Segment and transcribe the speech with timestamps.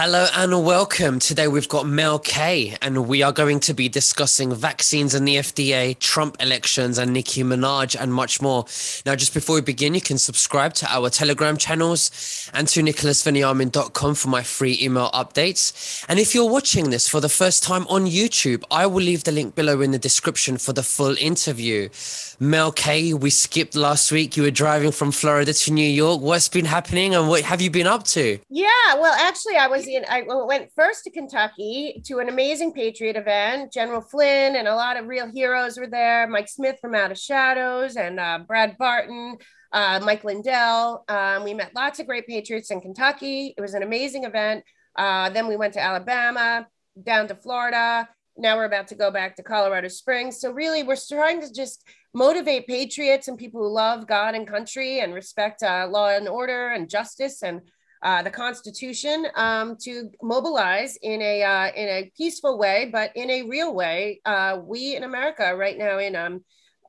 [0.00, 1.18] Hello and welcome.
[1.18, 5.34] Today we've got Mel K, and we are going to be discussing vaccines and the
[5.34, 8.64] FDA, Trump elections, and Nicki Minaj, and much more.
[9.04, 14.14] Now, just before we begin, you can subscribe to our Telegram channels and to nicholasveniamin.com
[14.14, 16.04] for my free email updates.
[16.08, 19.32] And if you're watching this for the first time on YouTube, I will leave the
[19.32, 21.88] link below in the description for the full interview.
[22.40, 24.36] Mel K, we skipped last week.
[24.36, 26.20] You were driving from Florida to New York.
[26.20, 28.38] What's been happening and what have you been up to?
[28.48, 33.16] Yeah, well, actually, I was in, I went first to Kentucky to an amazing Patriot
[33.16, 33.72] event.
[33.72, 36.28] General Flynn and a lot of real heroes were there.
[36.28, 39.36] Mike Smith from Out of Shadows and uh, Brad Barton,
[39.72, 41.04] uh, Mike Lindell.
[41.08, 43.52] Um, we met lots of great Patriots in Kentucky.
[43.58, 44.62] It was an amazing event.
[44.94, 46.68] Uh, then we went to Alabama,
[47.02, 48.08] down to Florida.
[48.38, 50.40] Now we're about to go back to Colorado Springs.
[50.40, 51.84] So, really, we're trying to just
[52.14, 56.68] motivate patriots and people who love God and country and respect uh, law and order
[56.68, 57.60] and justice and
[58.02, 63.28] uh, the Constitution um, to mobilize in a uh, in a peaceful way, but in
[63.28, 64.20] a real way.
[64.24, 66.44] Uh, we in America right now in um,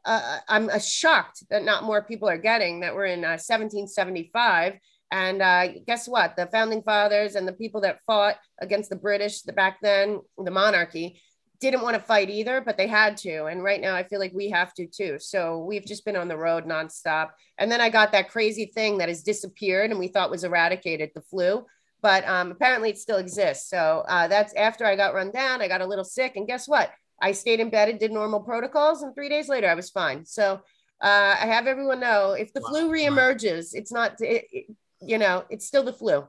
[0.05, 4.75] uh, I'm uh, shocked that not more people are getting that we're in 1775.
[5.11, 5.39] And
[5.87, 6.35] guess what?
[6.37, 10.51] The founding fathers and the people that fought against the British the back then, the
[10.51, 11.19] monarchy,
[11.59, 13.45] didn't want to fight either, but they had to.
[13.45, 15.17] And right now, I feel like we have to too.
[15.19, 17.31] So we've just been on the road nonstop.
[17.57, 21.11] And then I got that crazy thing that has disappeared and we thought was eradicated
[21.13, 21.65] the flu,
[22.01, 23.69] but um, apparently it still exists.
[23.69, 26.37] So uh, that's after I got run down, I got a little sick.
[26.37, 26.91] And guess what?
[27.21, 29.01] I stayed in bed and did normal protocols.
[29.01, 30.25] And three days later, I was fine.
[30.25, 30.61] So
[31.01, 32.69] uh, I have everyone know if the wow.
[32.69, 34.65] flu reemerges, it's not, it, it,
[35.01, 36.25] you know, it's still the flu.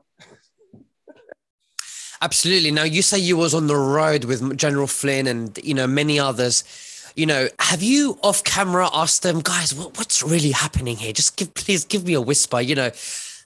[2.21, 2.71] Absolutely.
[2.71, 6.19] Now you say you was on the road with General Flynn and you know many
[6.19, 6.63] others.
[7.15, 11.11] You know, have you off camera asked them, guys, what, what's really happening here?
[11.11, 12.61] Just give, please give me a whisper.
[12.61, 12.91] You know,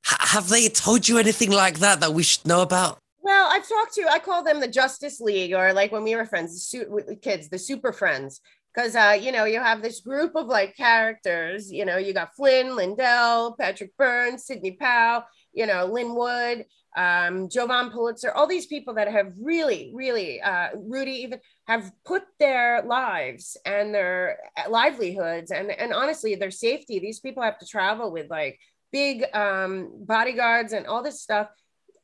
[0.06, 3.00] H- have they told you anything like that that we should know about?
[3.22, 6.26] Well, I've talked to, I call them the Justice League, or like when we were
[6.26, 8.40] friends, the su- kids, the super friends.
[8.74, 12.36] Because, uh, you know, you have this group of like characters, you know, you got
[12.36, 16.66] Flynn, Lindell, Patrick Burns, Sidney Powell, you know, Lin Wood,
[16.96, 22.24] um, Jovan Pulitzer, all these people that have really, really, uh, Rudy even have put
[22.40, 24.38] their lives and their
[24.70, 27.00] livelihoods and, and honestly their safety.
[27.00, 28.60] These people have to travel with like
[28.92, 31.50] big um, bodyguards and all this stuff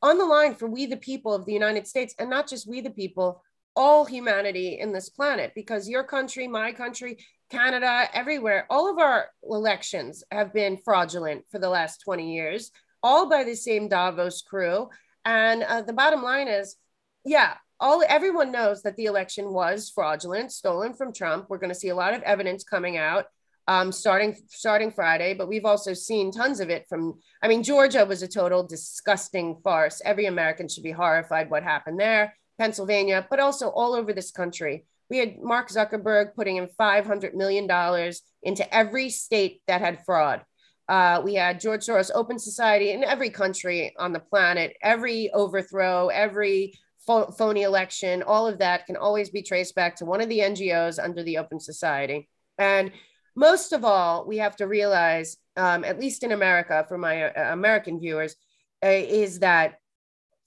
[0.02, 2.80] on the line for we the people of the United States and not just we
[2.80, 3.42] the people,
[3.74, 7.16] all humanity in this planet because your country, my country,
[7.48, 12.70] Canada, everywhere, all of our elections have been fraudulent for the last 20 years
[13.02, 14.88] all by the same Davos crew.
[15.24, 16.76] And uh, the bottom line is,
[17.24, 21.46] yeah, all everyone knows that the election was fraudulent, stolen from Trump.
[21.48, 23.26] We're going to see a lot of evidence coming out
[23.68, 27.20] um, starting starting Friday, but we've also seen tons of it from.
[27.42, 30.02] I mean, Georgia was a total disgusting farce.
[30.04, 32.36] Every American should be horrified what happened there.
[32.58, 34.84] Pennsylvania, but also all over this country.
[35.08, 37.68] We had Mark Zuckerberg putting in $500 million
[38.42, 40.42] into every state that had fraud.
[40.88, 44.76] Uh, we had George Soros Open Society in every country on the planet.
[44.82, 46.74] Every overthrow, every
[47.06, 51.02] phony election, all of that can always be traced back to one of the NGOs
[51.02, 52.28] under the Open Society.
[52.58, 52.92] And
[53.34, 57.52] most of all, we have to realize, um, at least in America, for my uh,
[57.52, 58.36] American viewers,
[58.84, 59.78] uh, is that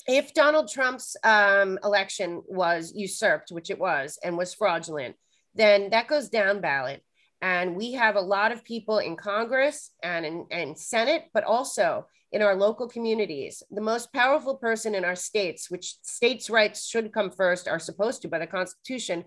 [0.08, 5.16] if Donald Trump's um, election was usurped, which it was, and was fraudulent,
[5.56, 7.04] then that goes down ballot.
[7.42, 12.08] And we have a lot of people in Congress and in and Senate, but also
[12.32, 13.64] in our local communities.
[13.72, 18.22] The most powerful person in our states, which states' rights should come first, are supposed
[18.24, 19.26] to by the Constitution,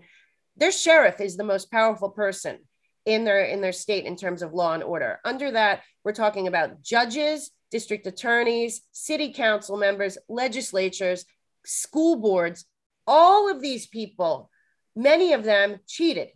[0.57, 2.59] their sheriff is the most powerful person
[3.05, 5.19] in their in their state in terms of law and order.
[5.23, 11.25] Under that, we're talking about judges, district attorneys, city council members, legislatures,
[11.65, 12.65] school boards.
[13.07, 14.51] All of these people,
[14.95, 16.29] many of them cheated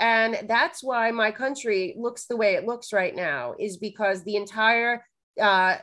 [0.00, 4.36] and that's why my country looks the way it looks right now, is because the
[4.36, 5.04] entire
[5.38, 5.76] uh,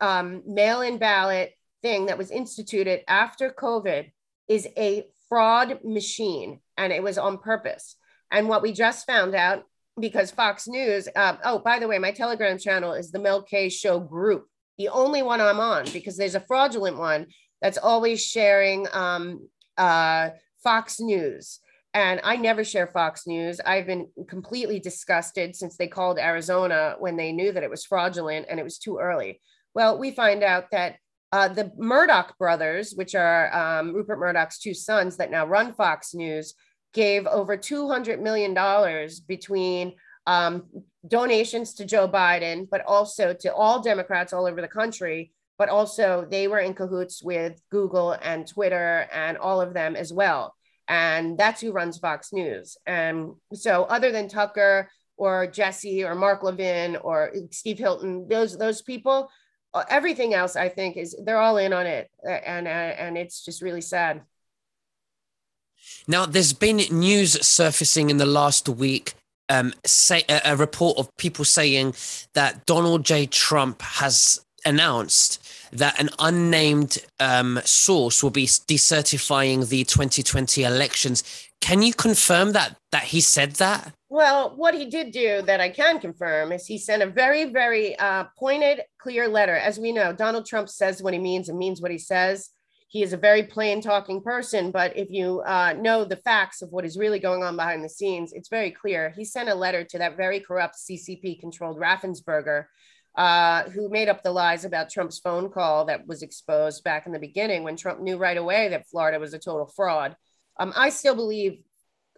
[0.00, 4.12] um, mail in ballot thing that was instituted after COVID
[4.48, 7.96] is a fraud machine and it was on purpose.
[8.30, 9.64] And what we just found out
[9.98, 13.70] because Fox News, uh, oh, by the way, my Telegram channel is the Mel K
[13.70, 14.46] Show group,
[14.76, 17.26] the only one I'm on because there's a fraudulent one
[17.62, 19.48] that's always sharing um,
[19.78, 20.30] uh,
[20.62, 21.60] Fox News
[21.98, 23.60] and I never share Fox News.
[23.66, 28.46] I've been completely disgusted since they called Arizona when they knew that it was fraudulent
[28.48, 29.40] and it was too early.
[29.74, 30.98] Well, we find out that
[31.32, 36.14] uh, the Murdoch brothers, which are um, Rupert Murdoch's two sons that now run Fox
[36.14, 36.54] News,
[36.94, 38.54] gave over $200 million
[39.26, 39.94] between
[40.28, 40.66] um,
[41.08, 46.24] donations to Joe Biden, but also to all Democrats all over the country but also
[46.30, 50.54] they were in cahoots with Google and Twitter and all of them as well.
[50.88, 52.76] And that's who runs Fox News.
[52.86, 58.80] And so, other than Tucker or Jesse or Mark Levin or Steve Hilton, those those
[58.80, 59.30] people,
[59.74, 63.44] uh, everything else, I think, is they're all in on it, and uh, and it's
[63.44, 64.22] just really sad.
[66.06, 69.14] Now, there's been news surfacing in the last week
[69.48, 71.94] um, say a, a, report of people saying
[72.34, 73.26] that Donald J.
[73.26, 75.42] Trump has announced
[75.72, 81.48] that an unnamed um, source will be decertifying the 2020 elections.
[81.60, 83.92] Can you confirm that that he said that?
[84.08, 87.98] Well, what he did do that I can confirm is he sent a very, very
[87.98, 89.54] uh, pointed, clear letter.
[89.54, 92.50] As we know, Donald Trump says what he means and means what he says.
[92.90, 96.70] He is a very plain talking person, but if you uh, know the facts of
[96.70, 99.12] what is really going on behind the scenes, it's very clear.
[99.14, 102.64] He sent a letter to that very corrupt CCP controlled Raffensperger,
[103.16, 107.12] uh, who made up the lies about Trump's phone call that was exposed back in
[107.12, 110.16] the beginning when Trump knew right away that Florida was a total fraud.
[110.58, 111.62] Um, I still believe,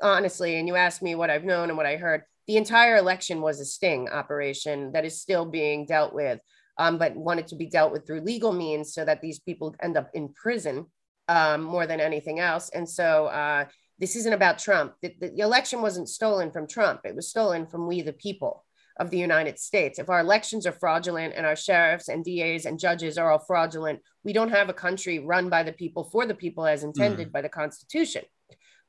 [0.02, 3.40] honestly, and you asked me what I've known and what I heard, the entire election
[3.40, 6.40] was a sting operation that is still being dealt with
[6.80, 9.98] um, but wanted to be dealt with through legal means so that these people end
[9.98, 10.86] up in prison
[11.28, 12.70] um, more than anything else.
[12.70, 13.66] And so uh,
[13.98, 14.94] this isn't about Trump.
[15.02, 18.64] The, the, election wasn't stolen from Trump, it was stolen from we, the people
[18.98, 19.98] of the United States.
[19.98, 24.00] If our elections are fraudulent and our sheriffs and DAs and judges are all fraudulent,
[24.24, 27.32] we don't have a country run by the people for the people as intended mm.
[27.32, 28.24] by the Constitution.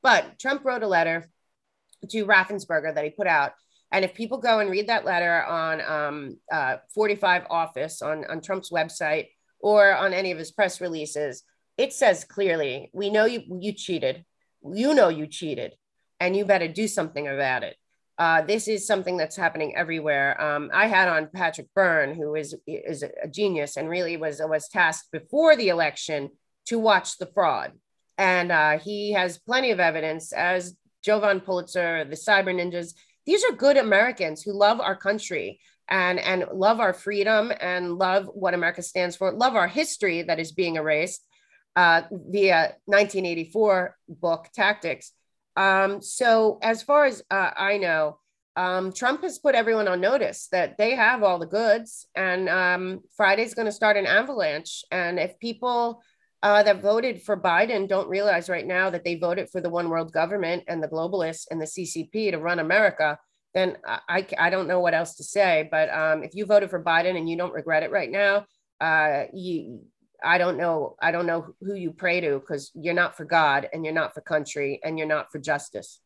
[0.02, 1.30] But Trump wrote a letter
[2.10, 3.52] to Raffensperger that he put out
[3.92, 8.40] and if people go and read that letter on um, uh, 45 Office on, on
[8.40, 9.28] Trump's website
[9.60, 11.44] or on any of his press releases,
[11.76, 14.24] it says clearly, we know you, you cheated.
[14.64, 15.74] You know you cheated,
[16.20, 17.76] and you better do something about it.
[18.18, 20.40] Uh, this is something that's happening everywhere.
[20.40, 24.68] Um, I had on Patrick Byrne, who is, is a genius and really was, was
[24.68, 26.30] tasked before the election
[26.66, 27.72] to watch the fraud.
[28.18, 32.94] And uh, he has plenty of evidence, as Jovan Pulitzer, the cyber ninjas,
[33.26, 38.28] these are good Americans who love our country and and love our freedom and love
[38.32, 41.26] what America stands for, love our history that is being erased
[41.76, 45.12] uh, via 1984 book Tactics.
[45.56, 48.18] Um, so as far as uh, I know,
[48.56, 53.00] um, Trump has put everyone on notice that they have all the goods, and um,
[53.16, 54.84] Friday's going to start an avalanche.
[54.90, 56.02] And if people
[56.42, 59.88] uh, that voted for Biden don't realize right now that they voted for the one
[59.88, 63.18] world government and the globalists and the CCP to run America,
[63.54, 65.68] then I, I don't know what else to say.
[65.70, 68.46] But um, if you voted for Biden and you don't regret it right now,
[68.80, 69.82] uh, you,
[70.24, 70.96] I don't know.
[71.00, 74.14] I don't know who you pray to because you're not for God and you're not
[74.14, 76.00] for country and you're not for justice.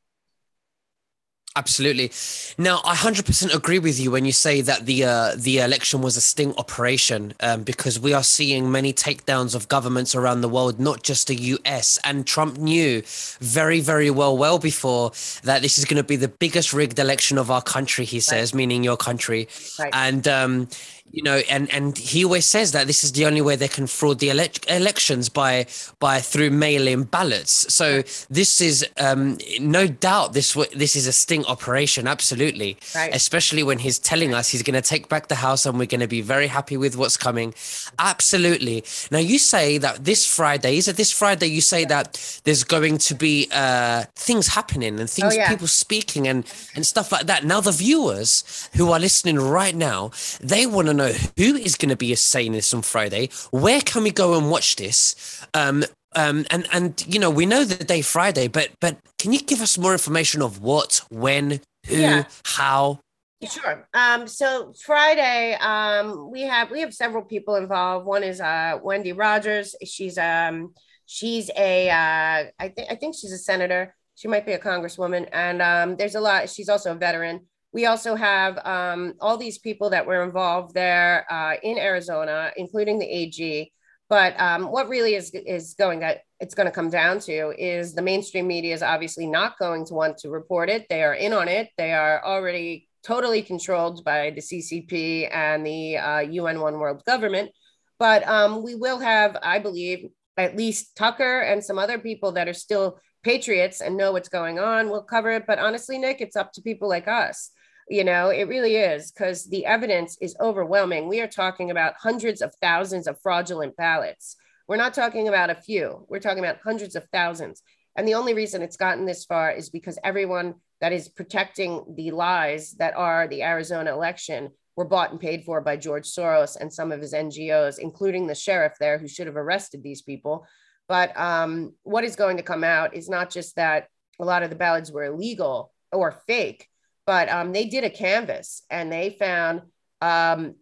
[1.56, 2.12] Absolutely.
[2.58, 6.02] Now, I hundred percent agree with you when you say that the uh, the election
[6.02, 10.50] was a sting operation, um, because we are seeing many takedowns of governments around the
[10.50, 11.98] world, not just the U.S.
[12.04, 13.02] And Trump knew
[13.40, 15.12] very, very well, well before
[15.44, 18.04] that this is going to be the biggest rigged election of our country.
[18.04, 18.58] He says, right.
[18.58, 19.48] meaning your country,
[19.78, 19.90] right.
[19.94, 20.68] and um,
[21.12, 23.86] you know, and and he always says that this is the only way they can
[23.86, 25.66] fraud the ele- elections by
[25.98, 27.72] by through mail-in ballots.
[27.72, 32.76] So this is um, no doubt this this is a sting operation, absolutely.
[32.94, 33.14] Right.
[33.14, 36.00] Especially when he's telling us he's going to take back the house and we're going
[36.00, 37.54] to be very happy with what's coming.
[37.98, 38.84] Absolutely.
[39.10, 41.46] Now you say that this Friday is it this Friday?
[41.46, 45.48] You say that there's going to be uh, things happening and things oh, yeah.
[45.48, 47.44] people speaking and and stuff like that.
[47.44, 51.90] Now the viewers who are listening right now, they want to know who is going
[51.90, 53.30] to be saying this on Friday.
[53.50, 55.46] Where can we go and watch this?
[55.54, 55.84] Um,
[56.14, 59.60] um, and and you know we know the day Friday, but but can you give
[59.60, 62.24] us more information of what, when, who, yeah.
[62.44, 63.00] how?
[63.46, 63.86] Sure.
[63.92, 68.06] Um, so Friday, um, we have we have several people involved.
[68.06, 69.74] One is uh, Wendy Rogers.
[69.84, 70.72] She's um,
[71.04, 73.94] she's a uh, I think I think she's a senator.
[74.14, 76.48] She might be a congresswoman, and um, there's a lot.
[76.48, 77.46] She's also a veteran.
[77.76, 82.98] We also have um, all these people that were involved there uh, in Arizona, including
[82.98, 83.70] the AG.
[84.08, 87.92] But um, what really is is going to it's going to come down to is
[87.92, 90.86] the mainstream media is obviously not going to want to report it.
[90.88, 91.68] They are in on it.
[91.76, 97.50] They are already totally controlled by the CCP and the uh, UN One World government.
[97.98, 102.48] But um, we will have, I believe, at least Tucker and some other people that
[102.48, 104.88] are still patriots and know what's going on.
[104.88, 105.44] We'll cover it.
[105.46, 107.50] But honestly, Nick, it's up to people like us
[107.88, 111.08] you know it really is because the evidence is overwhelming.
[111.08, 114.36] We are talking about hundreds of thousands of fraudulent ballots.
[114.68, 117.62] We're not talking about a few we're talking about hundreds of thousands.
[117.96, 122.10] And the only reason it's gotten this far is because everyone that is protecting the
[122.10, 126.72] lies that are the arizona election were bought and paid for by George Soros and
[126.72, 130.46] some of his NGOs, including the sheriff there who should have arrested these people.
[130.86, 133.88] But um, what is going to come out is not just that
[134.20, 136.68] a lot of the ballots were illegal or fake,
[137.06, 139.62] but um, they did a canvas and they found
[140.00, 140.56] um,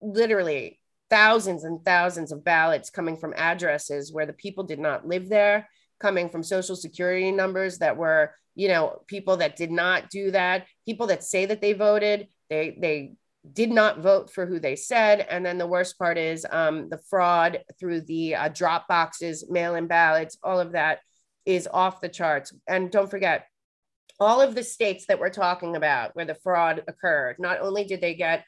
[0.00, 0.80] literally
[1.10, 5.68] thousands and thousands of ballots coming from addresses where the people did not live there,
[5.98, 10.66] coming from social security numbers that were, you know, people that did not do that,
[10.86, 13.14] people that say that they voted, they they
[13.50, 15.26] did not vote for who they said.
[15.30, 19.74] And then the worst part is um, the fraud through the uh, drop boxes, mail
[19.74, 20.98] in ballots, all of that
[21.46, 22.52] is off the charts.
[22.66, 23.46] And don't forget,
[24.20, 28.00] all of the states that we're talking about where the fraud occurred, not only did
[28.00, 28.44] they get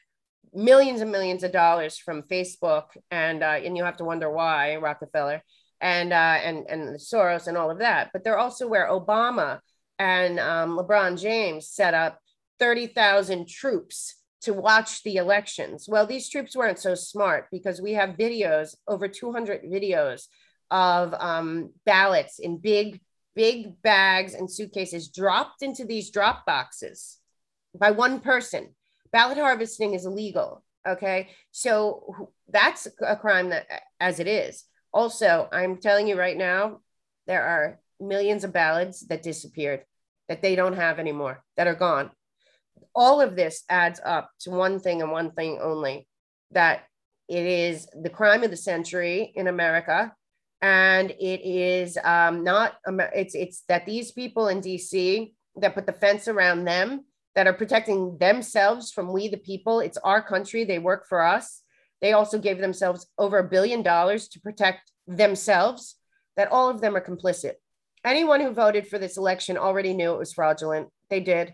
[0.53, 4.75] millions and millions of dollars from Facebook, and uh, and you have to wonder why
[4.75, 5.41] Rockefeller
[5.79, 9.59] and uh, and and Soros and all of that, but they're also where Obama
[9.97, 12.19] and um, LeBron James set up
[12.59, 15.85] thirty thousand troops to watch the elections.
[15.87, 20.25] Well, these troops weren't so smart because we have videos, over 200 videos
[20.71, 23.01] of um, ballots in big,
[23.35, 27.19] big bags and suitcases dropped into these drop boxes
[27.77, 28.69] by one person
[29.11, 30.63] ballot harvesting is illegal.
[30.87, 31.29] Okay.
[31.51, 33.67] So that's a crime that,
[33.99, 34.63] as it is.
[34.93, 36.79] Also, I'm telling you right now,
[37.27, 39.83] there are millions of ballots that disappeared,
[40.27, 42.09] that they don't have anymore, that are gone.
[42.95, 46.07] All of this adds up to one thing and one thing only
[46.51, 46.83] that
[47.29, 50.13] it is the crime of the century in America.
[50.61, 52.77] And it is um, not,
[53.15, 57.53] it's, it's that these people in DC that put the fence around them that are
[57.53, 59.79] protecting themselves from we the people.
[59.79, 60.63] It's our country.
[60.63, 61.61] They work for us.
[62.01, 65.95] They also gave themselves over a billion dollars to protect themselves,
[66.35, 67.53] that all of them are complicit.
[68.03, 70.89] Anyone who voted for this election already knew it was fraudulent.
[71.09, 71.53] They did.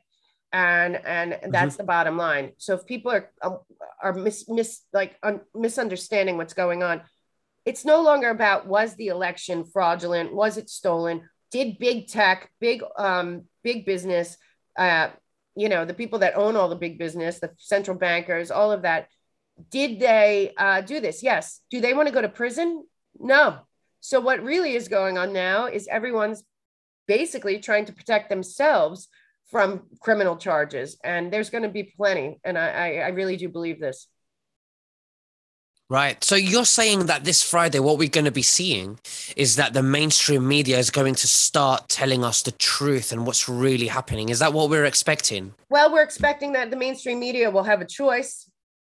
[0.53, 1.51] And and mm-hmm.
[1.51, 2.53] that's the bottom line.
[2.57, 3.59] So if people are um,
[4.01, 7.01] are mis, mis like un, misunderstanding what's going on,
[7.67, 12.81] it's no longer about was the election fraudulent, was it stolen, did big tech, big
[12.97, 14.37] um big business
[14.77, 15.09] uh,
[15.57, 18.83] you know, the people that own all the big business, the central bankers, all of
[18.83, 19.07] that,
[19.71, 21.23] did they uh, do this?
[21.23, 21.61] Yes.
[21.71, 22.85] Do they want to go to prison?
[23.19, 23.61] No.
[23.99, 26.43] So what really is going on now is everyone's
[27.07, 29.07] basically trying to protect themselves
[29.49, 32.39] from criminal charges, and there's going to be plenty.
[32.43, 34.07] And I, I, I really do believe this.
[35.89, 36.21] Right.
[36.21, 38.99] So you're saying that this Friday, what we're going to be seeing
[39.37, 43.47] is that the mainstream media is going to start telling us the truth and what's
[43.47, 44.27] really happening.
[44.27, 45.53] Is that what we're expecting?
[45.69, 48.49] Well, we're expecting that the mainstream media will have a choice,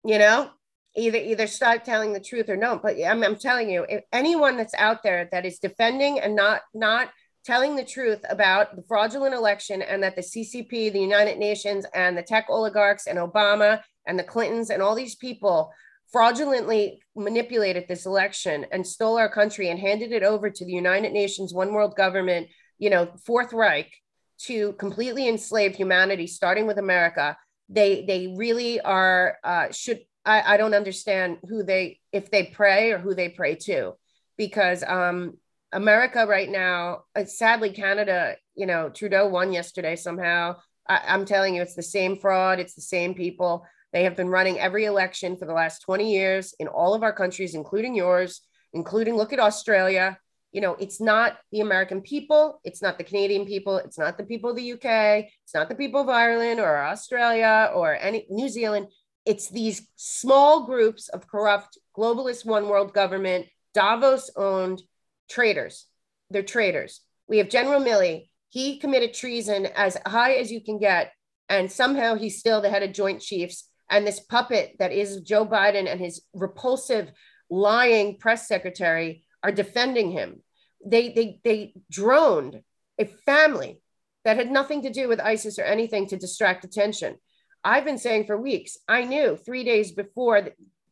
[0.03, 0.49] you know,
[0.97, 2.79] either either start telling the truth or no.
[2.81, 6.61] But I'm, I'm telling you, if anyone that's out there that is defending and not
[6.73, 7.11] not
[7.45, 12.17] telling the truth about the fraudulent election and that the CCP, the United Nations, and
[12.17, 15.71] the tech oligarchs and Obama and the Clintons and all these people
[16.11, 21.11] fraudulently manipulated this election and stole our country and handed it over to the United
[21.11, 22.47] Nations, one world government,
[22.77, 23.91] you know, Fourth Reich
[24.39, 27.37] to completely enslave humanity, starting with America.
[27.67, 32.91] They they really are uh, should I, I don't understand who they if they pray
[32.91, 33.93] or who they pray to,
[34.37, 35.37] because um,
[35.71, 40.55] America right now, uh, sadly Canada, you know, Trudeau won yesterday somehow.
[40.87, 44.29] I, I'm telling you, it's the same fraud, it's the same people they have been
[44.29, 48.41] running every election for the last 20 years in all of our countries, including yours,
[48.73, 50.17] including look at Australia.
[50.51, 54.23] You know, it's not the American people, it's not the Canadian people, it's not the
[54.23, 58.49] people of the UK, it's not the people of Ireland or Australia or any New
[58.49, 58.87] Zealand.
[59.25, 64.81] It's these small groups of corrupt globalist one world government, Davos owned
[65.29, 65.85] traitors.
[66.31, 67.01] They're traitors.
[67.27, 68.29] We have General Milley.
[68.49, 71.11] He committed treason as high as you can get.
[71.47, 75.45] And somehow he's still the head of Joint Chiefs and this puppet that is Joe
[75.45, 77.11] Biden and his repulsive,
[77.49, 80.41] lying press secretary are defending him.
[80.85, 82.61] They they they droned
[82.97, 83.81] a family
[84.25, 87.15] that had nothing to do with ISIS or anything to distract attention.
[87.63, 88.77] I've been saying for weeks.
[88.87, 90.49] I knew three days before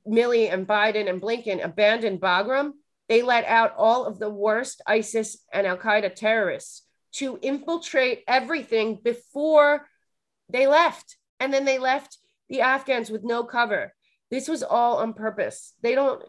[0.07, 2.71] Milley and Biden and Blinken abandoned Bagram,
[3.09, 8.99] they let out all of the worst ISIS and Al Qaeda terrorists to infiltrate everything
[9.01, 9.87] before
[10.49, 11.17] they left.
[11.39, 12.17] And then they left
[12.49, 13.93] the Afghans with no cover.
[14.29, 15.73] This was all on purpose.
[15.81, 16.23] They don't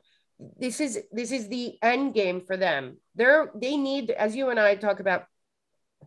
[0.59, 2.99] this is this is the end game for them.
[3.15, 5.25] They're they need as you and I talk about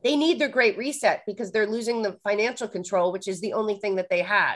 [0.04, 3.76] they need their great reset because they're losing the financial control, which is the only
[3.76, 4.56] thing that they had.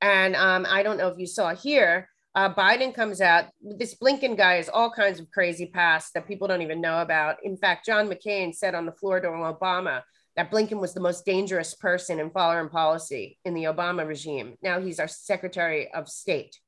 [0.00, 3.46] And um, I don't know if you saw here, uh, Biden comes out.
[3.62, 7.36] This Blinken guy has all kinds of crazy past that people don't even know about.
[7.42, 10.02] In fact, John McCain said on the floor during Obama
[10.36, 14.54] that Blinken was the most dangerous person in foreign policy in the Obama regime.
[14.62, 16.58] Now he's our Secretary of State.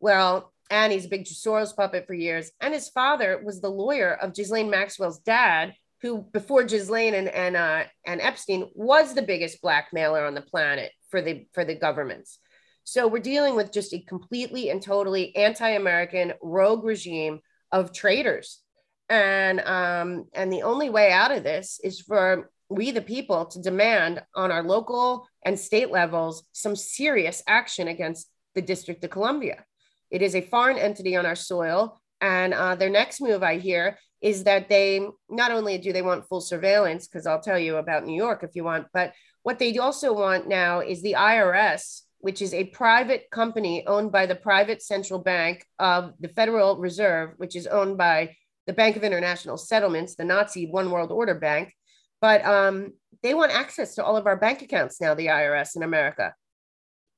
[0.00, 2.50] Well, and he's a big Soros puppet for years.
[2.60, 7.56] And his father was the lawyer of Ghislaine Maxwell's dad, who before Ghislaine and and
[7.56, 12.38] uh, and Epstein was the biggest blackmailer on the planet for the for the governments.
[12.84, 17.40] So we're dealing with just a completely and totally anti-American rogue regime
[17.72, 18.60] of traitors,
[19.08, 23.60] and um, and the only way out of this is for we the people to
[23.60, 29.64] demand on our local and state levels some serious action against the District of Columbia.
[30.10, 32.00] It is a foreign entity on our soil.
[32.20, 36.26] And uh, their next move, I hear, is that they not only do they want
[36.28, 39.76] full surveillance, because I'll tell you about New York if you want, but what they
[39.76, 44.82] also want now is the IRS, which is a private company owned by the private
[44.82, 48.34] central bank of the Federal Reserve, which is owned by
[48.66, 51.74] the Bank of International Settlements, the Nazi One World Order Bank.
[52.24, 55.82] But um, they want access to all of our bank accounts now, the IRS in
[55.82, 56.34] America.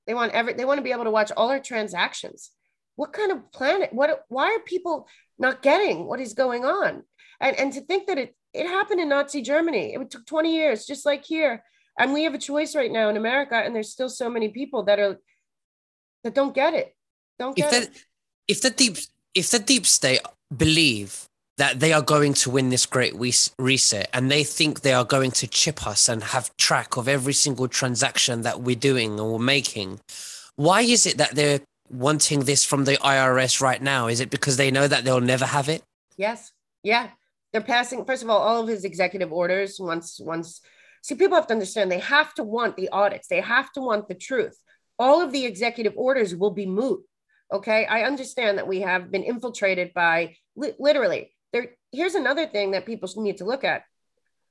[0.04, 2.50] They want every they want to be able to watch all our transactions.
[2.96, 5.06] What kind of planet what why are people
[5.38, 7.04] not getting what is going on?
[7.40, 10.86] And and to think that it it happened in nazi germany it took 20 years
[10.86, 11.62] just like here.
[11.96, 14.82] And we have a choice right now in america and there's still so many people
[14.86, 15.20] that are
[16.24, 16.96] that don't get it.
[17.38, 18.04] Don't get if the, it.
[18.48, 18.96] if the deep
[19.36, 20.22] if the deep state
[20.64, 23.14] believe that they are going to win this great
[23.58, 27.32] reset and they think they are going to chip us and have track of every
[27.32, 30.00] single transaction that we're doing or making
[30.56, 31.60] why is it that they're
[31.90, 34.08] wanting this from the IRS right now?
[34.08, 35.82] Is it because they know that they'll never have it?
[36.16, 36.50] Yes.
[36.82, 37.10] Yeah.
[37.52, 40.60] They're passing, first of all, all of his executive orders once, once,
[41.02, 44.08] see, people have to understand they have to want the audits, they have to want
[44.08, 44.58] the truth.
[44.98, 47.02] All of the executive orders will be moot.
[47.52, 47.86] Okay.
[47.86, 51.70] I understand that we have been infiltrated by li- literally there.
[51.92, 53.82] Here's another thing that people need to look at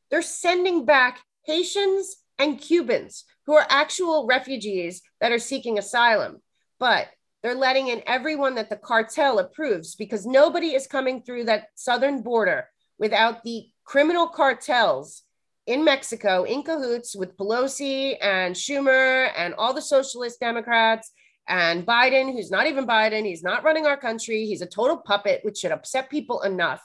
[0.09, 6.41] they're sending back Haitians and Cubans who are actual refugees that are seeking asylum.
[6.79, 7.07] But
[7.41, 12.21] they're letting in everyone that the cartel approves because nobody is coming through that southern
[12.21, 15.23] border without the criminal cartels
[15.67, 21.11] in Mexico in cahoots with Pelosi and Schumer and all the socialist Democrats
[21.47, 23.25] and Biden, who's not even Biden.
[23.25, 24.45] He's not running our country.
[24.45, 26.81] He's a total puppet, which should upset people enough.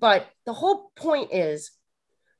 [0.00, 1.70] But the whole point is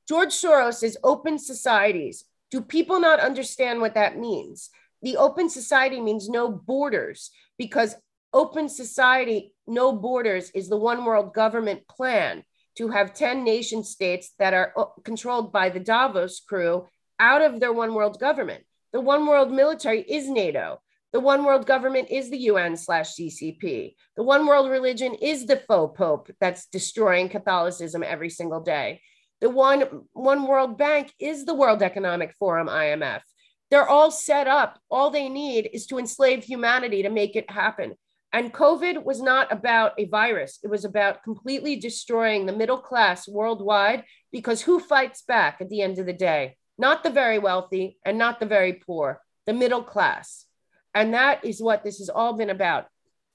[0.09, 2.25] George Soros is open societies.
[2.49, 4.71] Do people not understand what that means?
[5.01, 7.95] the open society means no borders because
[8.33, 12.43] open society, no borders is the one world government plan
[12.75, 16.87] to have 10 nation states that are uh, controlled by the Davos crew
[17.19, 18.63] out of their one world government.
[18.93, 20.81] The one world military is NATO.
[21.13, 23.95] The one world government is the UN slash CCP.
[24.15, 29.01] The one world religion is the faux pope that's destroying Catholicism every single day.
[29.41, 33.21] The one, one world bank is the World Economic Forum, IMF.
[33.69, 34.79] They're all set up.
[34.89, 37.95] All they need is to enslave humanity to make it happen.
[38.33, 43.27] And COVID was not about a virus, it was about completely destroying the middle class
[43.27, 46.55] worldwide because who fights back at the end of the day?
[46.77, 50.45] Not the very wealthy and not the very poor, the middle class.
[50.93, 52.87] And that is what this has all been about.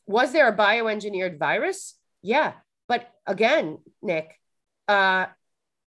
[0.07, 1.95] Was there a bioengineered virus?
[2.23, 2.53] Yeah.
[2.89, 4.39] But again, Nick,
[4.89, 5.27] uh,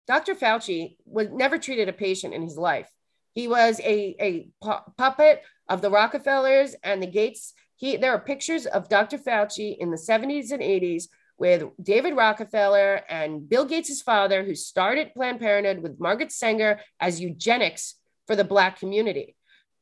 [0.06, 0.34] Dr.
[0.34, 2.88] Fauci was never treated a patient in his life.
[3.32, 7.54] He was a, a pu- puppet of the Rockefellers and the Gates.
[7.76, 9.18] He, there are pictures of Dr.
[9.18, 11.04] Fauci in the 70s and 80s
[11.36, 17.20] with David Rockefeller and Bill Gates' father, who started Planned Parenthood with Margaret Sanger as
[17.20, 17.96] eugenics
[18.26, 19.36] for the Black community.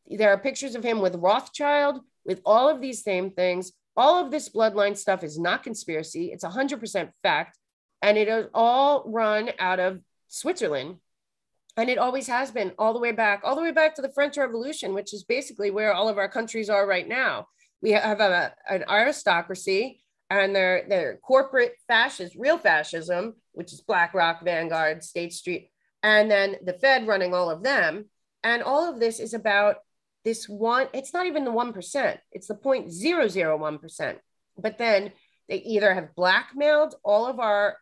[0.07, 3.73] There are pictures of him with Rothschild, with all of these same things.
[3.97, 7.59] All of this bloodline stuff is not conspiracy, it's 100% fact.
[8.01, 10.97] And it is all run out of Switzerland
[11.77, 14.13] and it always has been all the way back all the way back to the
[14.13, 17.47] french revolution which is basically where all of our countries are right now
[17.81, 24.45] we have a, an aristocracy and their their corporate fascist real fascism which is blackrock
[24.45, 25.71] vanguard state street
[26.03, 28.07] and then the fed running all of them
[28.45, 29.77] and all of this is about
[30.25, 34.17] this one it's not even the 1% it's the 0.001%
[34.59, 35.13] but then
[35.49, 37.77] they either have blackmailed all of our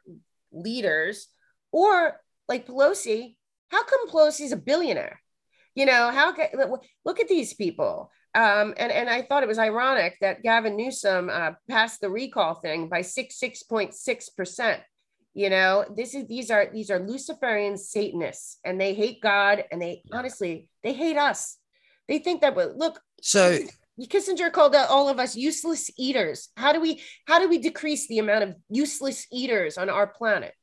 [0.53, 1.29] leaders
[1.72, 3.37] or like pelosi
[3.70, 5.20] how come Pelosi's a billionaire?
[5.74, 6.35] You know, how
[7.05, 8.11] look at these people.
[8.35, 12.55] Um, and, and I thought it was ironic that Gavin Newsom uh, passed the recall
[12.55, 14.81] thing by six, 6.6%.
[15.33, 19.81] You know, this is these are these are Luciferian Satanists and they hate God and
[19.81, 21.57] they honestly they hate us.
[22.11, 23.61] They think that look so
[24.01, 26.49] Kissinger called all of us useless eaters.
[26.57, 30.55] How do we how do we decrease the amount of useless eaters on our planet?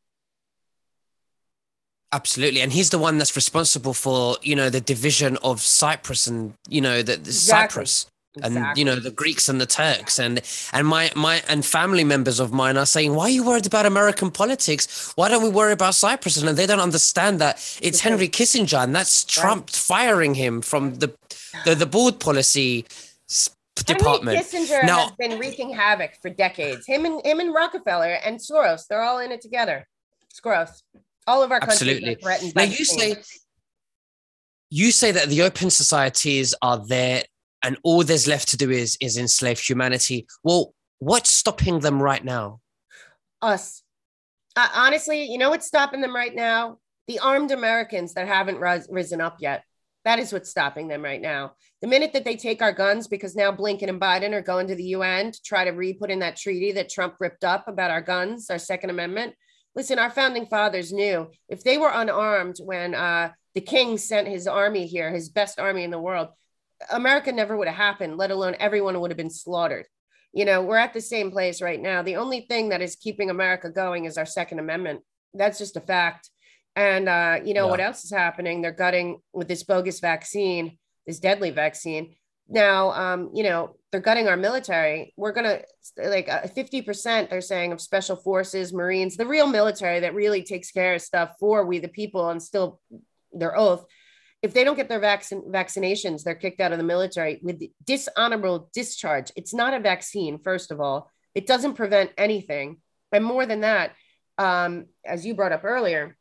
[2.11, 6.53] Absolutely, and he's the one that's responsible for you know the division of Cyprus and
[6.67, 7.85] you know the, the exactly.
[7.85, 8.07] Cyprus
[8.43, 10.41] and you know the Greeks and the Turks and
[10.73, 13.85] and my my and family members of mine are saying, why are you worried about
[13.85, 15.11] American politics?
[15.15, 16.37] Why don't we worry about Cyprus?
[16.37, 21.13] And they don't understand that it's Henry Kissinger and that's Trump firing him from the
[21.65, 22.85] the, the board policy
[23.75, 24.37] department.
[24.37, 26.85] Henry Kissinger now, has been wreaking havoc for decades.
[26.85, 29.87] Him and him and Rockefeller and Soros, they're all in it together.
[30.29, 30.83] It's gross.
[31.25, 32.15] All of our absolutely.
[32.15, 32.55] countries are threatened.
[32.55, 33.15] Now you say
[34.69, 37.23] you say that the open societies are there
[37.63, 40.27] and all there's left to do is is enslave humanity.
[40.43, 42.59] Well, what's stopping them right now?
[43.41, 43.83] Us.
[44.55, 46.77] Uh, honestly, you know what's stopping them right now?
[47.07, 49.63] The armed Americans that haven't ris- risen up yet.
[50.03, 51.53] That is what's stopping them right now.
[51.81, 54.75] The minute that they take our guns, because now Blinken and Biden are going to
[54.75, 57.91] the UN to try to re put in that treaty that Trump ripped up about
[57.91, 59.35] our guns, our Second Amendment,
[59.77, 64.47] Listen, our founding fathers knew if they were unarmed when uh, the king sent his
[64.47, 66.29] army here, his best army in the world,
[66.91, 69.85] America never would have happened, let alone everyone would have been slaughtered.
[70.33, 72.03] You know, we're at the same place right now.
[72.03, 75.01] The only thing that is keeping America going is our Second Amendment.
[75.33, 76.29] That's just a fact.
[76.75, 77.71] And, uh, you know, yeah.
[77.71, 78.61] what else is happening?
[78.61, 82.13] They're gutting with this bogus vaccine, this deadly vaccine.
[82.49, 85.13] Now, um, you know, they're gutting our military.
[85.17, 90.01] We're going to like uh, 50%, they're saying, of special forces, Marines, the real military
[90.01, 92.79] that really takes care of stuff for we, the people, and still
[93.33, 93.85] their oath.
[94.41, 98.69] If they don't get their vaccine vaccinations, they're kicked out of the military with dishonorable
[98.73, 99.31] discharge.
[99.35, 101.11] It's not a vaccine, first of all.
[101.33, 102.77] It doesn't prevent anything.
[103.11, 103.93] And more than that,
[104.37, 106.17] um, as you brought up earlier,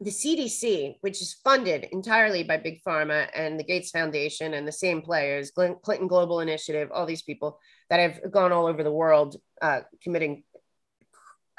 [0.00, 4.72] the CDC, which is funded entirely by Big Pharma and the Gates Foundation and the
[4.72, 7.58] same players, Clinton Global Initiative, all these people
[7.90, 10.42] that have gone all over the world uh, committing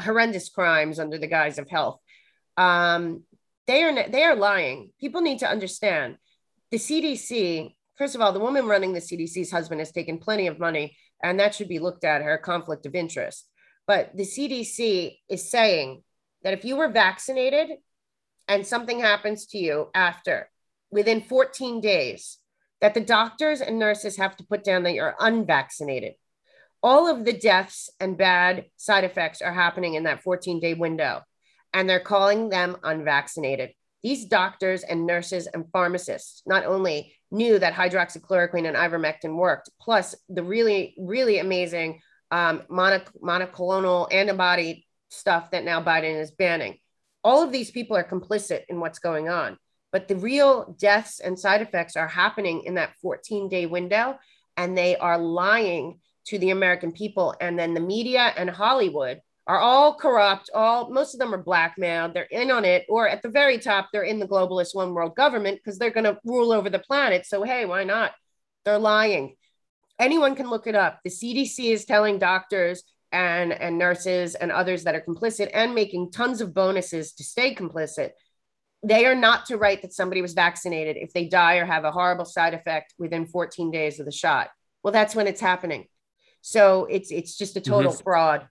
[0.01, 1.99] horrendous crimes under the guise of health.
[2.57, 3.23] Um,
[3.67, 4.91] they are they are lying.
[4.99, 6.17] People need to understand
[6.71, 7.75] the CDC.
[7.97, 11.39] First of all, the woman running the CDC's husband has taken plenty of money, and
[11.39, 13.47] that should be looked at her conflict of interest.
[13.87, 16.03] But the CDC is saying
[16.43, 17.69] that if you were vaccinated
[18.47, 20.49] and something happens to you after
[20.89, 22.37] within 14 days,
[22.81, 26.13] that the doctors and nurses have to put down that you're unvaccinated.
[26.83, 31.21] All of the deaths and bad side effects are happening in that 14 day window,
[31.73, 33.71] and they're calling them unvaccinated.
[34.03, 40.15] These doctors and nurses and pharmacists not only knew that hydroxychloroquine and ivermectin worked, plus
[40.27, 46.77] the really, really amazing um, monoc- monoclonal antibody stuff that now Biden is banning
[47.23, 49.57] all of these people are complicit in what's going on
[49.91, 54.17] but the real deaths and side effects are happening in that 14 day window
[54.57, 59.59] and they are lying to the american people and then the media and hollywood are
[59.59, 63.29] all corrupt all most of them are blackmailed they're in on it or at the
[63.29, 66.69] very top they're in the globalist one world government because they're going to rule over
[66.69, 68.11] the planet so hey why not?
[68.65, 69.35] They're lying.
[69.99, 70.99] Anyone can look it up.
[71.03, 76.11] The cdc is telling doctors and and nurses and others that are complicit and making
[76.11, 78.11] tons of bonuses to stay complicit.
[78.83, 81.91] They are not to write that somebody was vaccinated if they die or have a
[81.91, 84.49] horrible side effect within 14 days of the shot.
[84.83, 85.85] Well that's when it's happening.
[86.41, 88.03] So it's it's just a total mm-hmm.
[88.03, 88.47] fraud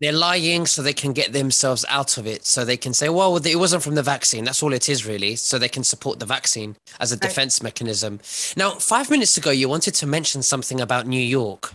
[0.00, 3.36] they're lying so they can get themselves out of it so they can say well
[3.36, 6.26] it wasn't from the vaccine that's all it is really so they can support the
[6.26, 8.20] vaccine as a defense mechanism
[8.56, 11.74] now 5 minutes ago you wanted to mention something about New York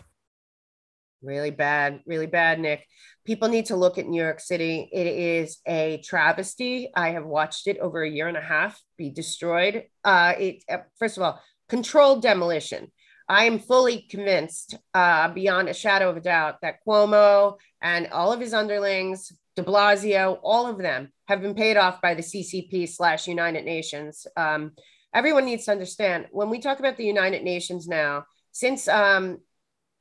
[1.23, 2.86] Really bad, really bad, Nick.
[3.25, 4.89] People need to look at New York City.
[4.91, 6.91] It is a travesty.
[6.93, 9.86] I have watched it over a year and a half be destroyed.
[10.03, 12.91] Uh, it uh, first of all, controlled demolition.
[13.27, 18.33] I am fully convinced, uh, beyond a shadow of a doubt, that Cuomo and all
[18.33, 22.89] of his underlings, De Blasio, all of them have been paid off by the CCP
[22.89, 24.27] slash United Nations.
[24.36, 24.71] Um,
[25.13, 29.38] everyone needs to understand when we talk about the United Nations now, since um,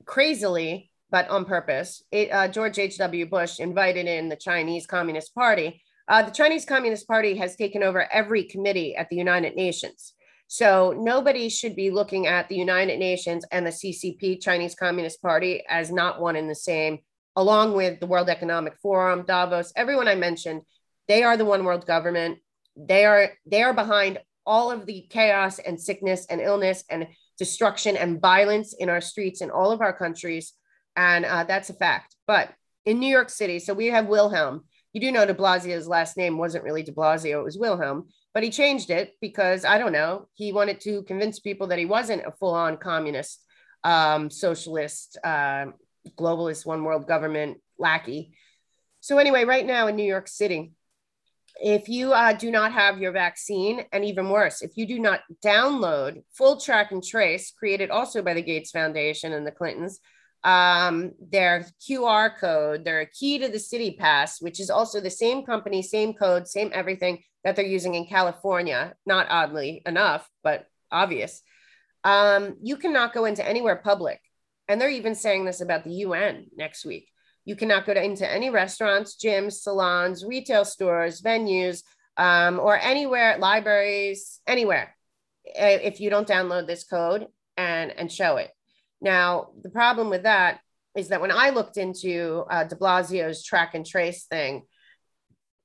[0.05, 2.03] crazily but on purpose.
[2.11, 3.27] It, uh, George H.W.
[3.27, 5.83] Bush invited in the Chinese Communist Party.
[6.09, 10.15] Uh, the Chinese Communist Party has taken over every committee at the United Nations.
[10.53, 15.63] So nobody should be looking at the United Nations and the CCP, Chinese Communist Party,
[15.67, 16.99] as not one and the same,
[17.37, 20.61] along with the World Economic Forum, Davos, everyone I mentioned.
[21.09, 22.41] They are the one world government.
[22.77, 27.07] They are they are behind all of the chaos and sickness and illness and
[27.39, 30.53] destruction and violence in our streets in all of our countries
[30.97, 32.15] and uh, that's a fact.
[32.27, 32.51] But
[32.85, 34.65] in New York City, so we have Wilhelm.
[34.93, 38.43] You do know De Blasio's last name wasn't really De Blasio; it was Wilhelm, but
[38.43, 40.29] he changed it because I don't know.
[40.35, 43.45] He wanted to convince people that he wasn't a full-on communist,
[43.85, 45.67] um, socialist, uh,
[46.19, 48.35] globalist, one world government lackey.
[49.01, 50.73] So anyway, right now in New York City,
[51.57, 55.21] if you uh, do not have your vaccine, and even worse, if you do not
[55.45, 60.01] download full track and trace, created also by the Gates Foundation and the Clintons,
[60.45, 65.45] um, their QR code, their key to the city pass, which is also the same
[65.45, 71.43] company, same code, same everything that they're using in California, not oddly enough, but obvious.
[72.05, 74.21] Um, you cannot go into anywhere public.
[74.69, 77.09] And they're even saying this about the UN next week.
[77.45, 81.83] You cannot go to, into any restaurants, gyms, salons, retail stores, venues,
[82.17, 84.95] um, or anywhere, libraries, anywhere,
[85.45, 87.27] if you don't download this code
[87.57, 88.51] and, and show it.
[89.03, 90.61] Now, the problem with that
[90.97, 94.63] is that when I looked into uh, de Blasio's track and trace thing,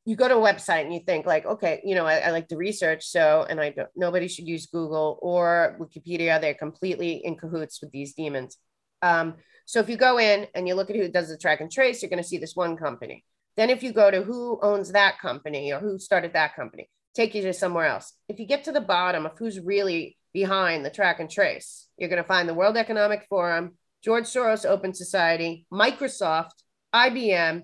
[0.05, 2.47] you go to a website and you think like, okay, you know, I, I like
[2.47, 3.89] to research, so and I don't.
[3.95, 6.41] Nobody should use Google or Wikipedia.
[6.41, 8.57] They're completely in cahoots with these demons.
[9.01, 11.69] Um, so if you go in and you look at who does the track and
[11.69, 13.25] trace, you're going to see this one company.
[13.57, 17.35] Then if you go to who owns that company or who started that company, take
[17.35, 18.13] you to somewhere else.
[18.29, 22.09] If you get to the bottom of who's really behind the track and trace, you're
[22.09, 26.57] going to find the World Economic Forum, George Soros Open Society, Microsoft,
[26.93, 27.63] IBM,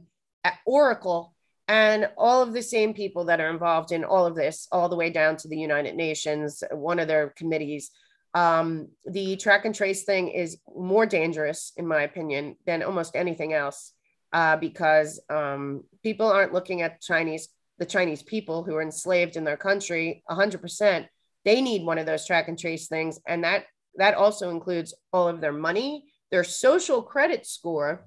[0.65, 1.36] Oracle,
[1.67, 4.95] and all of the same people that are involved in all of this, all the
[4.95, 7.91] way down to the United Nations, one of their committees
[8.33, 13.53] um, the track and trace thing is more dangerous, in my opinion, than almost anything
[13.53, 13.93] else,
[14.31, 19.43] uh, because um, people aren't looking at Chinese, the Chinese people who are enslaved in
[19.43, 21.07] their country, 100%.
[21.45, 25.27] They need one of those track and trace things, and that that also includes all
[25.27, 28.06] of their money, their social credit score,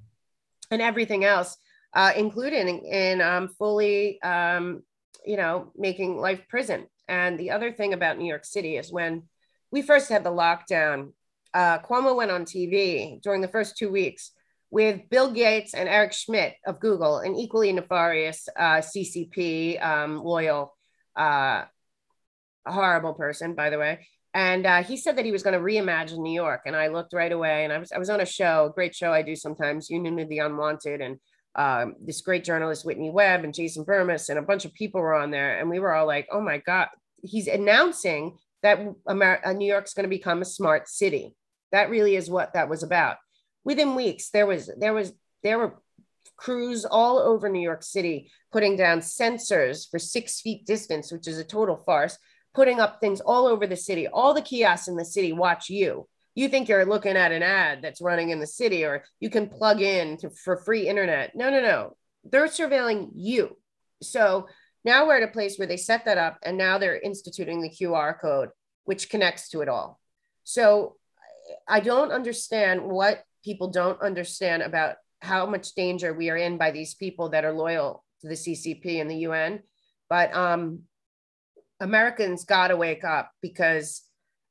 [0.71, 1.57] and everything else,
[1.95, 4.83] uh, including in, in um, fully, um,
[5.25, 6.87] you know, making life prison.
[7.09, 9.25] And the other thing about New York City is when
[9.71, 11.13] we first had the lockdown,
[11.55, 14.33] uh, Cuomo went on TV during the first two weeks
[14.71, 20.77] with Bill Gates and Eric Schmidt of Google, an equally nefarious uh, CCP um, loyal,
[21.15, 21.65] uh,
[22.73, 24.07] horrible person, by the way.
[24.35, 26.63] And uh, he said that he was going to reimagine New York.
[26.67, 28.95] And I looked right away, and I was I was on a show, a great
[28.95, 31.19] show I do sometimes, Union of the Unwanted, and
[31.55, 35.15] um, this great journalist Whitney Webb and Jason Bermas and a bunch of people were
[35.15, 36.89] on there, and we were all like, "Oh my God!"
[37.23, 41.35] He's announcing that Amer- uh, New York's going to become a smart city.
[41.73, 43.17] That really is what that was about.
[43.65, 45.81] Within weeks, there was there was there were
[46.37, 51.39] crews all over New York City putting down sensors for six feet distance, which is
[51.39, 52.19] a total farce.
[52.57, 54.09] Putting up things all over the city.
[54.09, 56.09] All the kiosks in the city watch you.
[56.35, 59.49] You think you're looking at an ad that's running in the city, or you can
[59.49, 61.37] plug in to, for free internet.
[61.37, 61.97] No, no, no.
[62.25, 63.57] They're surveilling you.
[64.03, 64.49] So
[64.85, 67.71] now we're at a place where they set that up and now they're instituting the
[67.71, 68.51] QR code,
[68.85, 70.01] which connects to it all.
[70.45, 70.97] So
[71.69, 76.71] I don't understand what people don't understand about how much danger we are in by
[76.71, 79.61] these people that are loyal to the CCP and the UN.
[80.09, 80.83] But um,
[81.81, 84.03] Americans got to wake up because,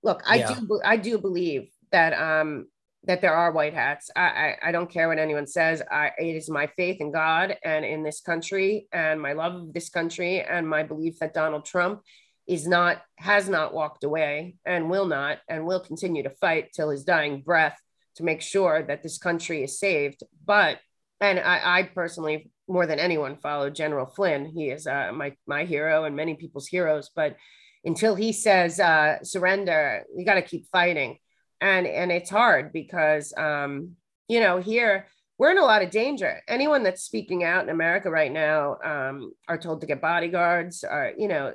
[0.04, 0.56] look, I yeah.
[0.60, 2.68] do I do believe that um,
[3.08, 4.10] that there are white hats.
[4.16, 5.82] I, I, I, don't care what anyone says.
[5.92, 9.74] I, it is my faith in God and in this country and my love of
[9.74, 12.02] this country and my belief that Donald Trump
[12.48, 16.90] is not, has not walked away and will not, and will continue to fight till
[16.90, 17.78] his dying breath
[18.16, 20.24] to make sure that this country is saved.
[20.46, 20.80] But,
[21.20, 24.46] and I, I personally, more than anyone, followed General Flynn.
[24.46, 27.10] He is uh, my, my hero and many people's heroes.
[27.16, 27.36] But
[27.84, 31.20] until he says uh, surrender, you got to keep fighting
[31.62, 33.96] and and it's hard because um,
[34.28, 36.42] you know here we're in a lot of danger.
[36.48, 40.86] Anyone that's speaking out in America right now um, are told to get bodyguards.
[40.90, 41.54] Or you know,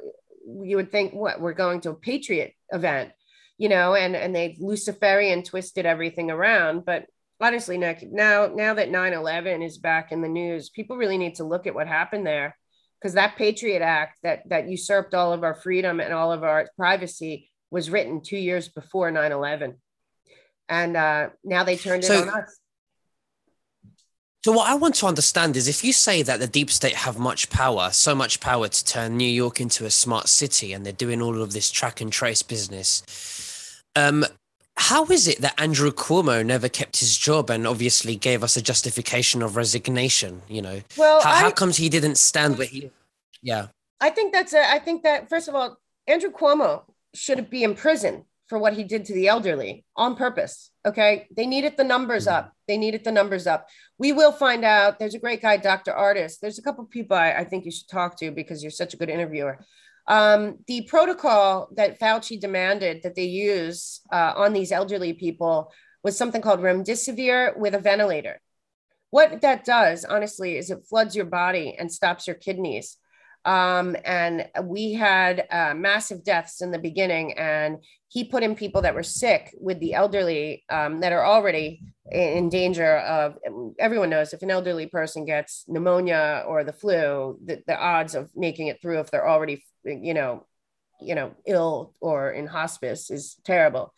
[0.62, 3.12] you would think what we're going to a patriot event,
[3.56, 6.84] you know, and and they've Luciferian twisted everything around.
[6.84, 7.06] But
[7.40, 11.44] honestly, Nick, now now that 9/11 is back in the news, people really need to
[11.44, 12.56] look at what happened there,
[13.00, 16.68] because that Patriot Act that that usurped all of our freedom and all of our
[16.76, 19.76] privacy was written two years before 9/11
[20.70, 22.58] and uh, now they turned so, it on us.
[24.44, 27.18] So what I want to understand is if you say that the deep state have
[27.18, 30.94] much power, so much power to turn New York into a smart city, and they're
[30.94, 34.24] doing all of this track and trace business, um,
[34.80, 38.62] how is it that Andrew Cuomo never kept his job and obviously gave us a
[38.62, 40.42] justification of resignation?
[40.48, 42.90] You know, well, how, I, how comes he didn't stand where he?
[43.42, 43.68] Yeah,
[44.00, 44.68] I think that's a.
[44.68, 46.82] I think that first of all, Andrew Cuomo
[47.14, 50.72] should be in prison for what he did to the elderly on purpose.
[50.84, 51.28] Okay.
[51.34, 52.46] They needed the numbers mm-hmm.
[52.46, 52.52] up.
[52.66, 53.68] They needed the numbers up.
[53.96, 54.98] We will find out.
[54.98, 55.92] There's a great guy, Dr.
[55.92, 56.40] Ardis.
[56.40, 58.96] There's a couple people I, I, think you should talk to because you're such a
[58.96, 59.64] good interviewer.
[60.10, 66.18] Um, the protocol that Fauci demanded that they use uh, on these elderly people was
[66.18, 68.40] something called remdesivir with a ventilator.
[69.10, 72.96] What that does, honestly, is it floods your body and stops your kidneys.
[73.44, 78.82] Um, and we had uh, massive deaths in the beginning, and he put in people
[78.82, 83.38] that were sick with the elderly um, that are already in danger of.
[83.78, 88.30] Everyone knows if an elderly person gets pneumonia or the flu, the, the odds of
[88.34, 90.46] making it through if they're already, you know,
[91.00, 93.94] you know, ill or in hospice is terrible.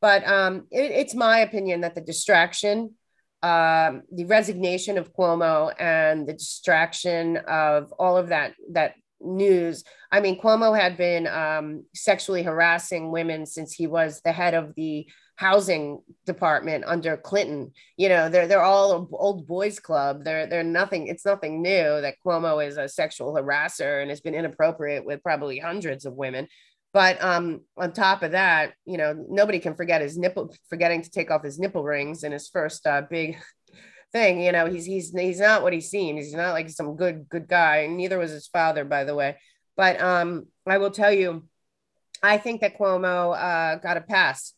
[0.00, 2.94] But um, it, it's my opinion that the distraction
[3.42, 9.84] um, the resignation of Cuomo and the distraction of all of that that news.
[10.10, 14.74] I mean, Cuomo had been um, sexually harassing women since he was the head of
[14.74, 17.72] the housing department under Clinton.
[17.96, 20.24] You know, they're they're all old boys club.
[20.24, 21.06] They're they're nothing.
[21.06, 25.58] It's nothing new that Cuomo is a sexual harasser and has been inappropriate with probably
[25.58, 26.48] hundreds of women.
[26.92, 31.10] But um, on top of that, you know, nobody can forget his nipple, forgetting to
[31.10, 33.38] take off his nipple rings in his first uh, big
[34.12, 34.42] thing.
[34.42, 36.24] You know, he's he's he's not what he seems.
[36.24, 37.86] He's not like some good good guy.
[37.86, 39.36] Neither was his father, by the way.
[39.76, 41.44] But um, I will tell you,
[42.22, 44.52] I think that Cuomo uh, got a pass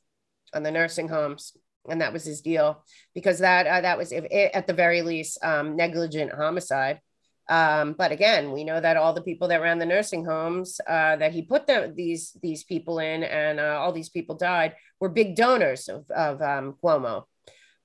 [0.54, 1.56] on the nursing homes,
[1.88, 2.82] and that was his deal
[3.14, 7.00] because that uh, that was if, at the very least um, negligent homicide.
[7.48, 11.16] Um, but again, we know that all the people that ran the nursing homes uh,
[11.16, 15.08] that he put the, these these people in, and uh, all these people died, were
[15.08, 17.24] big donors of, of um, Cuomo,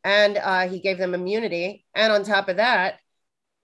[0.04, 1.86] and uh, he gave them immunity.
[1.96, 3.00] And on top of that,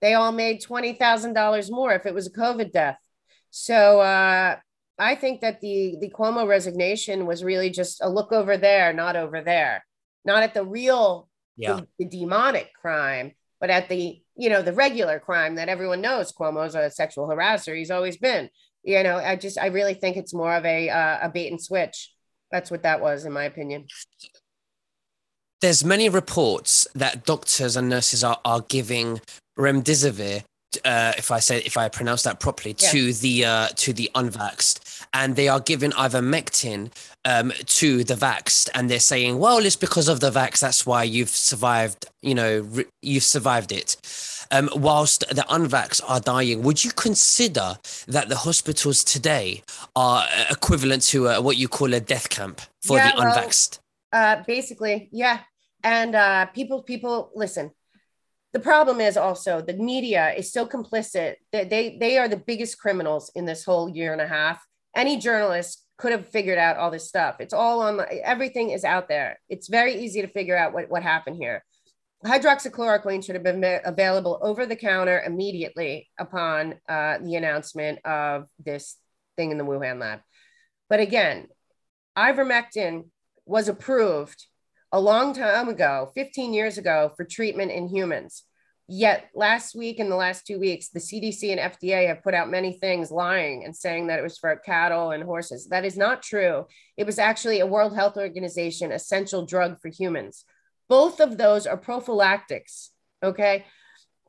[0.00, 2.98] they all made twenty thousand dollars more if it was a COVID death.
[3.50, 4.56] So uh,
[4.98, 9.14] I think that the the Cuomo resignation was really just a look over there, not
[9.14, 9.86] over there,
[10.24, 11.74] not at the real, yeah.
[11.74, 16.32] the, the demonic crime, but at the you know, the regular crime that everyone knows
[16.32, 17.76] Cuomo's a sexual harasser.
[17.76, 18.50] He's always been.
[18.82, 21.62] You know, I just I really think it's more of a uh, a bait and
[21.62, 22.12] switch.
[22.50, 23.86] That's what that was, in my opinion.
[25.60, 29.20] There's many reports that doctors and nurses are, are giving
[29.58, 30.44] remdesivir
[30.84, 32.90] uh, if I say if I pronounce that properly, yeah.
[32.90, 36.90] to the uh, to the unvaxxed, and they are giving ivermectin
[37.24, 41.02] um, to the vaxxed, and they're saying, well, it's because of the vax, that's why
[41.02, 42.06] you've survived.
[42.22, 43.96] You know, re- you've survived it.
[44.50, 47.76] Um, whilst the unvaxxed are dying, would you consider
[48.08, 49.62] that the hospitals today
[49.96, 53.78] are equivalent to a, what you call a death camp for yeah, the unvaxxed?
[54.12, 55.40] Well, uh, basically, yeah.
[55.82, 57.72] And uh, people, people, listen
[58.54, 62.78] the problem is also the media is so complicit that they they are the biggest
[62.78, 64.64] criminals in this whole year and a half
[64.96, 67.36] any journalist could have figured out all this stuff.
[67.40, 69.38] It's all on everything is out there.
[69.48, 71.64] It's very easy to figure out what, what happened here.
[72.24, 78.96] Hydroxychloroquine should have been available over the counter immediately upon uh, the announcement of this
[79.36, 80.20] thing in the wuhan lab.
[80.88, 81.48] But again
[82.16, 83.04] ivermectin
[83.46, 84.46] was approved
[84.92, 88.44] a long time ago, 15 years ago, for treatment in humans.
[88.86, 92.50] Yet last week and the last two weeks, the CDC and FDA have put out
[92.50, 95.68] many things lying and saying that it was for cattle and horses.
[95.68, 96.66] That is not true.
[96.98, 100.44] It was actually a World Health Organization essential drug for humans.
[100.88, 102.90] Both of those are prophylactics.
[103.22, 103.64] Okay.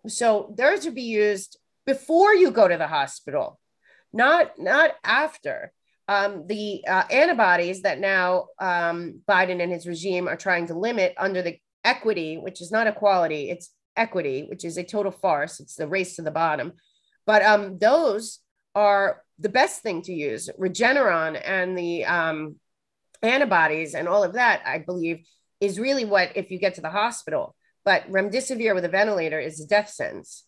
[0.07, 3.59] So they're to be used before you go to the hospital,
[4.13, 5.73] not, not after
[6.07, 11.13] um, the uh, antibodies that now um, Biden and his regime are trying to limit
[11.17, 15.59] under the equity, which is not equality, it's equity, which is a total farce.
[15.59, 16.73] It's the race to the bottom.
[17.25, 18.39] But um, those
[18.73, 20.49] are the best thing to use.
[20.59, 22.55] Regeneron and the um,
[23.21, 25.25] antibodies and all of that, I believe,
[25.59, 27.55] is really what if you get to the hospital.
[27.83, 30.45] But remdesivir with a ventilator is a death sentence.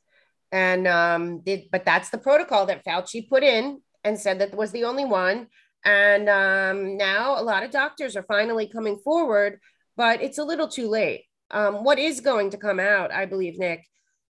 [0.51, 4.71] And um, it, but that's the protocol that Fauci put in and said that was
[4.71, 5.47] the only one.
[5.83, 9.59] And um, now a lot of doctors are finally coming forward,
[9.95, 11.25] but it's a little too late.
[11.51, 13.85] Um, what is going to come out, I believe, Nick,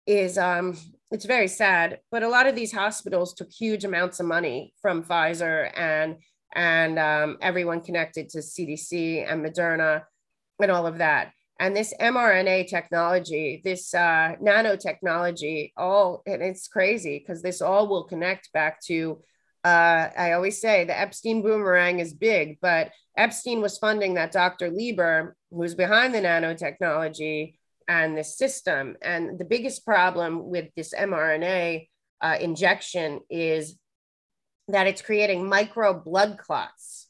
[0.05, 0.77] is um,
[1.11, 5.03] it's very sad, but a lot of these hospitals took huge amounts of money from
[5.03, 6.17] Pfizer and
[6.53, 10.03] and um, everyone connected to CDC and Moderna
[10.61, 11.31] and all of that.
[11.59, 18.03] And this mRNA technology, this uh, nanotechnology, all and it's crazy because this all will
[18.03, 19.21] connect back to
[19.65, 24.69] uh, I always say the Epstein boomerang is big, but Epstein was funding that Dr.
[24.69, 27.55] Lieber, who's behind the nanotechnology
[27.87, 28.95] and the system.
[29.01, 31.87] And the biggest problem with this mRNA
[32.21, 33.75] uh, injection is
[34.67, 37.07] that it's creating micro blood clots.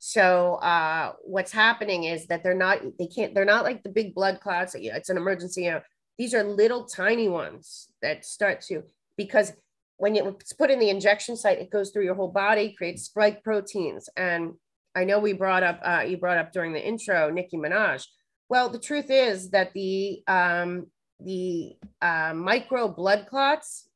[0.00, 4.12] So uh, what's happening is that they're not, they can't, they're not like the big
[4.12, 4.74] blood clots.
[4.76, 5.64] It's an emergency.
[5.64, 5.80] You know,
[6.18, 8.82] these are little tiny ones that start to,
[9.16, 9.52] because
[9.96, 13.44] when it's put in the injection site, it goes through your whole body, creates spike
[13.44, 14.08] proteins.
[14.16, 14.54] And
[14.94, 18.04] I know we brought up, uh, you brought up during the intro, Nicki Minaj.
[18.48, 20.88] Well, the truth is that the um,
[21.20, 23.88] the uh, micro blood clots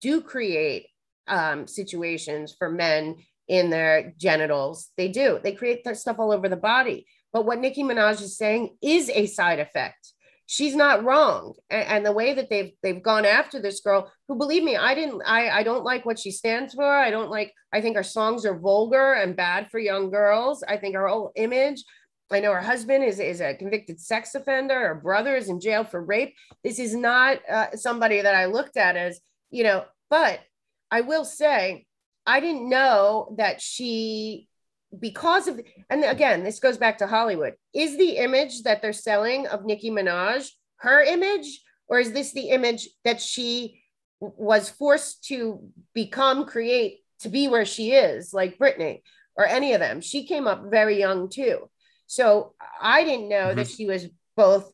[0.00, 0.86] do create
[1.26, 3.16] um, situations for men
[3.48, 4.90] in their genitals.
[4.96, 5.40] They do.
[5.42, 7.06] They create that stuff all over the body.
[7.32, 10.11] But what Nicki Minaj is saying is a side effect.
[10.52, 11.54] She's not wrong.
[11.70, 14.94] And, and, the way that they've they've gone after this girl, who believe me, I
[14.94, 16.84] didn't I, I don't like what she stands for.
[16.84, 20.62] I don't like, I think her songs are vulgar and bad for young girls.
[20.62, 21.82] I think her whole image.
[22.30, 24.78] I know her husband is, is a convicted sex offender.
[24.88, 26.34] Her brother is in jail for rape.
[26.62, 30.40] This is not uh, somebody that I looked at as, you know, but
[30.90, 31.86] I will say,
[32.26, 34.48] I didn't know that she,
[34.98, 37.54] because of, and again, this goes back to Hollywood.
[37.74, 42.50] Is the image that they're selling of Nicki Minaj her image, or is this the
[42.50, 43.82] image that she
[44.20, 49.02] was forced to become, create to be where she is, like Britney
[49.36, 50.00] or any of them?
[50.00, 51.70] She came up very young too.
[52.06, 53.56] So I didn't know mm-hmm.
[53.56, 54.70] that she was both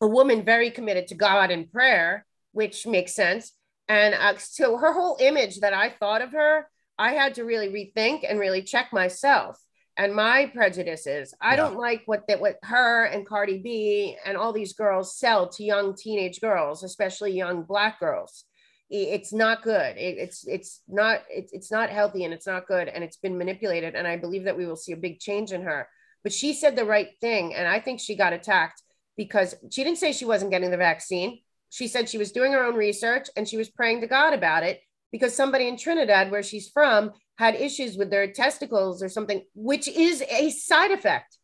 [0.00, 3.52] a woman very committed to God and prayer, which makes sense,
[3.88, 6.68] and uh, so her whole image that I thought of her,
[6.98, 9.60] I had to really rethink and really check myself
[9.96, 11.34] and my prejudices.
[11.40, 11.56] I yeah.
[11.56, 15.64] don't like what that what her and Cardi B and all these girls sell to
[15.64, 18.44] young teenage girls, especially young black girls.
[18.88, 19.96] It's not good.
[19.96, 23.38] It, it's it's not it's it's not healthy and it's not good and it's been
[23.38, 23.94] manipulated.
[23.94, 25.88] And I believe that we will see a big change in her.
[26.22, 28.82] But she said the right thing, and I think she got attacked
[29.16, 31.40] because she didn't say she wasn't getting the vaccine
[31.70, 34.62] she said she was doing her own research and she was praying to God about
[34.62, 34.80] it
[35.16, 39.88] because somebody in Trinidad, where she's from, had issues with their testicles or something, which
[39.88, 41.38] is a side effect.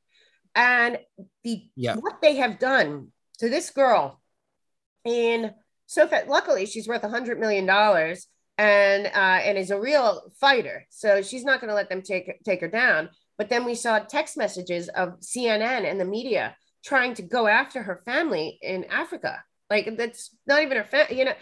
[0.55, 0.99] And
[1.45, 1.97] the yeah.
[1.97, 3.09] what they have done
[3.39, 4.21] to this girl
[5.05, 5.53] in
[5.87, 8.27] so luckily she's worth a hundred million dollars
[8.59, 10.87] and uh, and is a real fighter.
[10.91, 13.09] So she's not going to let them take take her down.
[13.39, 16.55] But then we saw text messages of CNN and the media
[16.85, 19.43] trying to go after her family in Africa
[19.73, 21.33] like that's not even her family, you know,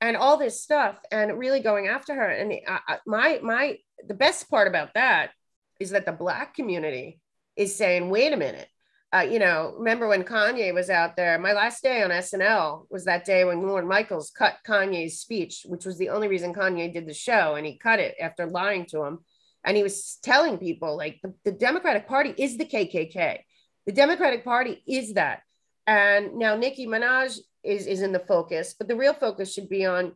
[0.00, 2.28] and all this stuff, and really going after her.
[2.28, 3.76] And uh, my my
[4.06, 5.30] the best part about that
[5.78, 7.20] is that the black community
[7.56, 8.68] is saying, wait a minute.
[9.12, 11.36] Uh, you know, remember when Kanye was out there?
[11.38, 15.84] My last day on SNL was that day when Lorne Michaels cut Kanye's speech, which
[15.84, 19.02] was the only reason Kanye did the show, and he cut it after lying to
[19.02, 19.18] him.
[19.64, 23.40] And he was telling people, like, the, the Democratic Party is the KKK.
[23.86, 25.40] The Democratic Party is that.
[25.88, 29.84] And now Nicki Minaj is, is in the focus, but the real focus should be
[29.86, 30.12] on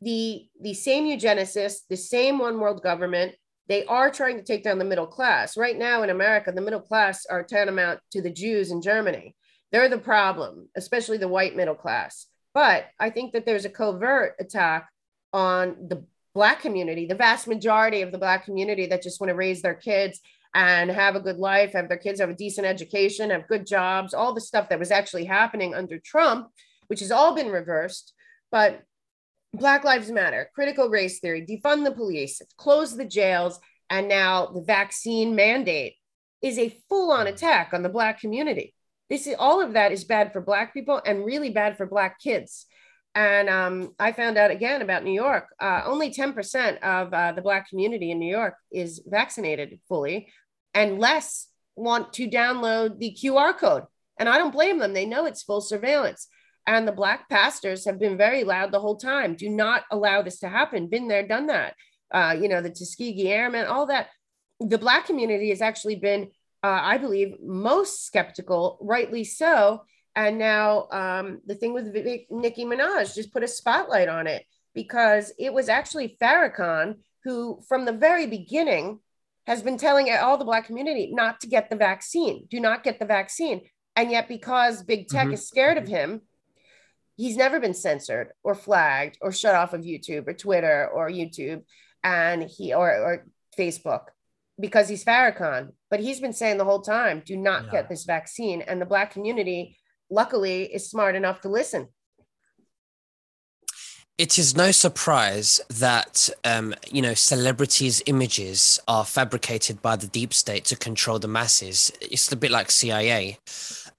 [0.00, 3.34] the, the same eugenicists, the same one world government.
[3.68, 5.56] They are trying to take down the middle class.
[5.56, 9.34] Right now in America, the middle class are tantamount to the Jews in Germany.
[9.72, 12.26] They're the problem, especially the white middle class.
[12.54, 14.88] But I think that there's a covert attack
[15.32, 19.34] on the Black community, the vast majority of the Black community that just want to
[19.34, 20.20] raise their kids
[20.54, 24.14] and have a good life, have their kids have a decent education, have good jobs,
[24.14, 26.48] all the stuff that was actually happening under Trump,
[26.88, 28.12] which has all been reversed.
[28.50, 28.82] But
[29.52, 34.62] Black Lives Matter, critical race theory, defund the police, close the jails, and now the
[34.62, 35.94] vaccine mandate
[36.42, 37.30] is a full on mm.
[37.30, 38.74] attack on the Black community.
[39.10, 42.20] This is all of that is bad for Black people and really bad for Black
[42.20, 42.66] kids.
[43.18, 45.48] And um, I found out again about New York.
[45.58, 50.28] Uh, only 10% of uh, the Black community in New York is vaccinated fully,
[50.72, 53.82] and less want to download the QR code.
[54.20, 54.92] And I don't blame them.
[54.92, 56.28] They know it's full surveillance.
[56.64, 59.34] And the Black pastors have been very loud the whole time.
[59.34, 60.86] Do not allow this to happen.
[60.86, 61.74] Been there, done that.
[62.12, 64.10] Uh, you know, the Tuskegee Airmen, all that.
[64.60, 66.30] The Black community has actually been,
[66.62, 69.82] uh, I believe, most skeptical, rightly so
[70.18, 71.94] and now um, the thing with
[72.28, 74.44] Nicki Minaj just put a spotlight on it
[74.74, 78.98] because it was actually Farrakhan who, from the very beginning,
[79.46, 82.48] has been telling all the Black community not to get the vaccine.
[82.50, 83.60] Do not get the vaccine.
[83.94, 85.34] And yet, because big tech mm-hmm.
[85.34, 86.22] is scared of him,
[87.16, 91.62] he's never been censored or flagged or shut off of YouTube or Twitter or YouTube
[92.02, 94.06] and he or, or Facebook
[94.58, 95.74] because he's Farrakhan.
[95.90, 97.70] But he's been saying the whole time, do not yeah.
[97.70, 98.62] get this vaccine.
[98.62, 99.78] And the Black community
[100.10, 101.88] luckily is smart enough to listen.
[104.18, 110.34] It is no surprise that um, you know celebrities' images are fabricated by the deep
[110.34, 111.92] state to control the masses.
[112.00, 113.38] It's a bit like CIA.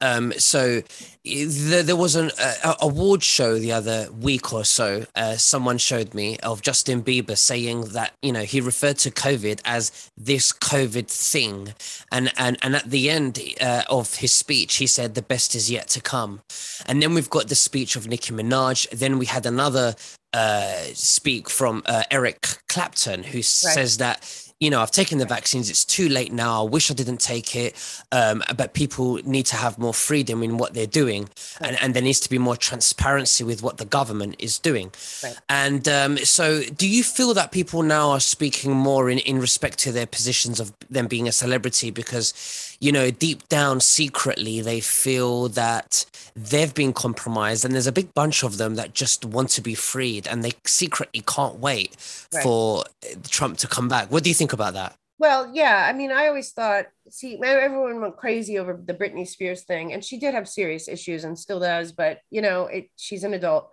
[0.01, 0.81] Um, so
[1.25, 5.05] there, there was an uh, award show the other week or so.
[5.15, 9.61] Uh, someone showed me of Justin Bieber saying that you know he referred to COVID
[9.65, 11.73] as this COVID thing,
[12.11, 15.69] and and and at the end uh, of his speech, he said the best is
[15.69, 16.41] yet to come.
[16.85, 18.89] And then we've got the speech of Nicki Minaj.
[18.91, 19.95] Then we had another
[20.33, 23.45] uh, speak from uh, Eric Clapton, who right.
[23.45, 25.69] says that you know, I've taken the vaccines.
[25.69, 26.65] It's too late now.
[26.65, 27.75] I wish I didn't take it.
[28.11, 31.29] Um, but people need to have more freedom in what they're doing,
[31.61, 31.69] right.
[31.69, 34.91] and, and there needs to be more transparency with what the government is doing.
[35.23, 35.37] Right.
[35.47, 39.79] And um, so, do you feel that people now are speaking more in, in respect
[39.79, 44.79] to their positions of them being a celebrity because, you know, deep down, secretly, they
[44.79, 46.05] feel that
[46.35, 49.75] they've been compromised, and there's a big bunch of them that just want to be
[49.75, 51.97] freed, and they secretly can't wait
[52.33, 52.43] right.
[52.43, 54.11] for eh, Trump to come back.
[54.11, 54.95] What do you think about that?
[55.17, 55.85] Well, yeah.
[55.89, 60.03] I mean, I always thought, see, everyone went crazy over the Britney Spears thing, and
[60.03, 63.69] she did have serious issues and still does, but you know, it, she's an adult.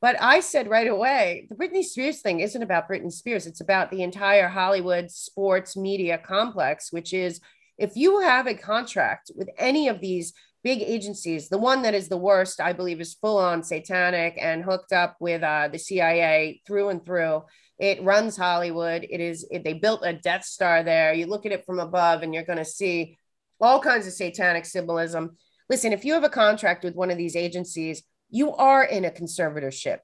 [0.00, 3.46] But I said right away, the Britney Spears thing isn't about Britney Spears.
[3.46, 7.40] It's about the entire Hollywood sports media complex, which is
[7.78, 10.32] if you have a contract with any of these
[10.64, 14.64] big agencies, the one that is the worst, I believe, is full on satanic and
[14.64, 17.44] hooked up with uh, the CIA through and through
[17.78, 19.06] it runs Hollywood.
[19.08, 21.14] It is, it, they built a Death Star there.
[21.14, 23.16] You look at it from above and you're going to see
[23.60, 25.36] all kinds of satanic symbolism.
[25.70, 29.10] Listen, if you have a contract with one of these agencies, you are in a
[29.10, 29.98] conservatorship.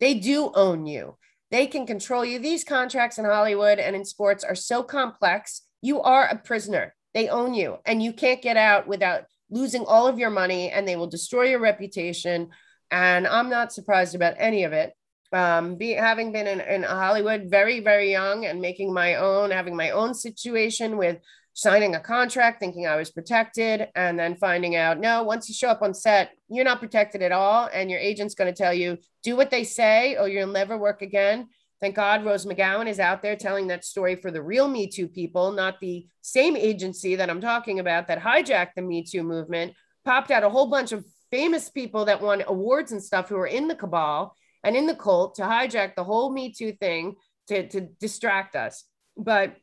[0.00, 1.16] They do own you.
[1.50, 2.38] They can control you.
[2.38, 5.62] These contracts in Hollywood and in sports are so complex.
[5.80, 6.94] You are a prisoner.
[7.14, 10.86] They own you and you can't get out without losing all of your money and
[10.86, 12.50] they will destroy your reputation.
[12.90, 14.94] And I'm not surprised about any of it
[15.34, 19.76] um, be, having been in, in Hollywood very, very young and making my own, having
[19.76, 21.18] my own situation with
[21.54, 25.68] signing a contract, thinking I was protected, and then finding out no, once you show
[25.68, 27.68] up on set, you're not protected at all.
[27.72, 31.02] And your agent's going to tell you, do what they say, or you'll never work
[31.02, 31.48] again.
[31.84, 35.06] Thank God Rose McGowan is out there telling that story for the real Me Too
[35.06, 39.74] people, not the same agency that I'm talking about that hijacked the Me Too movement,
[40.02, 43.46] popped out a whole bunch of famous people that won awards and stuff who were
[43.46, 47.16] in the cabal and in the cult to hijack the whole Me Too thing
[47.48, 48.84] to, to distract us.
[49.14, 49.54] But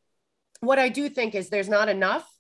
[0.60, 2.32] what I do think is there's not enough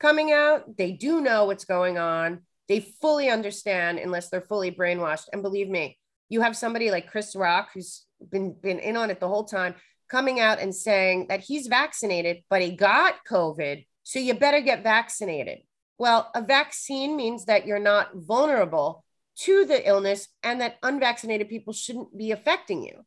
[0.00, 0.76] coming out.
[0.76, 2.40] They do know what's going on.
[2.66, 5.28] They fully understand unless they're fully brainwashed.
[5.32, 9.20] And believe me, you have somebody like Chris Rock, who's been, been in on it
[9.20, 9.74] the whole time,
[10.08, 13.86] coming out and saying that he's vaccinated, but he got COVID.
[14.02, 15.58] So you better get vaccinated.
[15.98, 19.04] Well, a vaccine means that you're not vulnerable
[19.40, 23.04] to the illness and that unvaccinated people shouldn't be affecting you.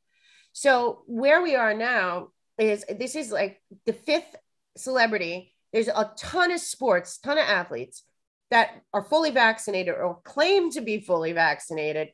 [0.54, 4.36] So where we are now is this is like the fifth
[4.78, 5.54] celebrity.
[5.72, 8.04] There's a ton of sports, ton of athletes
[8.52, 12.10] that are fully vaccinated or claim to be fully vaccinated,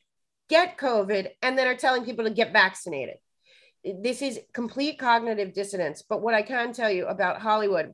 [0.49, 3.15] get COVID, and then are telling people to get vaccinated.
[3.83, 6.03] This is complete cognitive dissonance.
[6.07, 7.93] But what I can tell you about Hollywood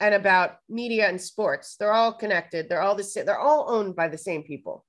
[0.00, 2.68] and about media and sports, they're all connected.
[2.68, 3.26] They're all the same.
[3.26, 4.84] they're all owned by the same people.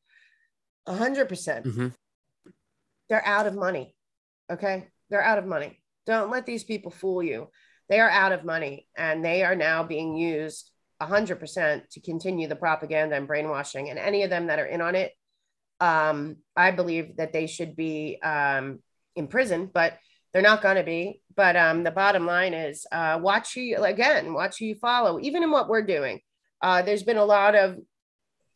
[0.88, 1.28] 100%.
[1.28, 1.88] percent mm-hmm.
[3.09, 3.95] They're out of money.
[4.51, 4.88] Okay.
[5.09, 5.80] They're out of money.
[6.07, 7.49] Don't let these people fool you.
[7.89, 12.55] They are out of money and they are now being used 100% to continue the
[12.55, 13.89] propaganda and brainwashing.
[13.89, 15.12] And any of them that are in on it,
[15.82, 18.80] um, I believe that they should be um,
[19.16, 19.98] in prison, but
[20.32, 21.22] they're not going to be.
[21.36, 25.20] But um, the bottom line is uh, watch who you, again, watch who you follow,
[25.20, 26.22] even in what we're doing.
[26.62, 27.78] Uh, there's been a lot of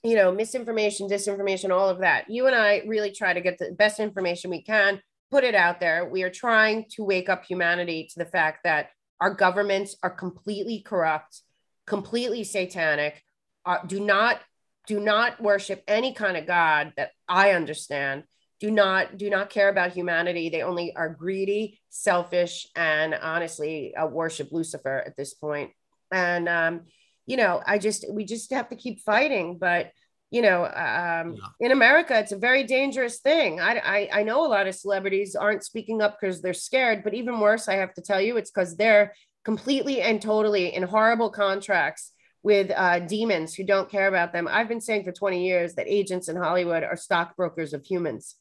[0.06, 2.30] you know, misinformation, disinformation, all of that.
[2.30, 5.02] You and I really try to get the best information we can,
[5.32, 6.08] put it out there.
[6.08, 10.82] We are trying to wake up humanity to the fact that our governments are completely
[10.82, 11.42] corrupt,
[11.88, 13.24] completely satanic.
[13.66, 14.42] Uh, do not
[14.88, 18.24] do not worship any kind of god that I understand.
[18.60, 20.50] Do not do not care about humanity.
[20.50, 25.72] They only are greedy, selfish, and honestly uh, worship Lucifer at this point.
[26.12, 26.82] And um,
[27.26, 29.58] you know, I just we just have to keep fighting.
[29.58, 29.92] But
[30.32, 31.48] you know, um, yeah.
[31.60, 33.60] in America, it's a very dangerous thing.
[33.60, 37.14] I, I I know a lot of celebrities aren't speaking up because they're scared, but
[37.14, 39.14] even worse, I have to tell you, it's because they're
[39.44, 42.12] completely and totally in horrible contracts
[42.46, 44.48] with uh, demons who don't care about them.
[44.50, 48.36] I've been saying for 20 years that agents in Hollywood are stockbrokers of humans,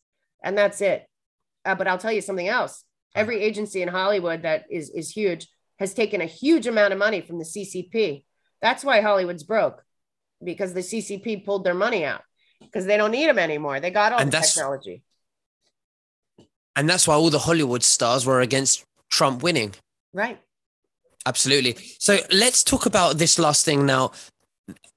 [0.44, 1.06] and that's it.
[1.64, 2.84] Uh, but I'll tell you something else.
[3.16, 5.48] Every agency in Hollywood that is is huge
[5.80, 8.24] has taken a huge amount of money from the CCP
[8.64, 9.84] that's why Hollywood's broke
[10.42, 12.22] because the CCP pulled their money out
[12.60, 13.78] because they don't need them anymore.
[13.78, 15.02] They got all and the technology.
[16.74, 19.74] And that's why all the Hollywood stars were against Trump winning.
[20.14, 20.40] Right.
[21.26, 21.76] Absolutely.
[21.98, 24.12] So let's talk about this last thing now.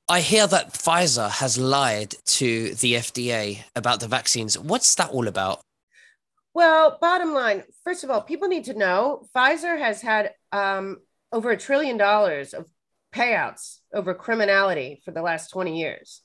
[0.10, 4.58] I hear that Pfizer has lied to the FDA about the vaccines.
[4.58, 5.62] What's that all about?
[6.54, 10.98] Well, bottom line, first of all, people need to know Pfizer has had um,
[11.32, 12.66] over a trillion dollars of
[13.14, 16.22] payouts over criminality for the last 20 years.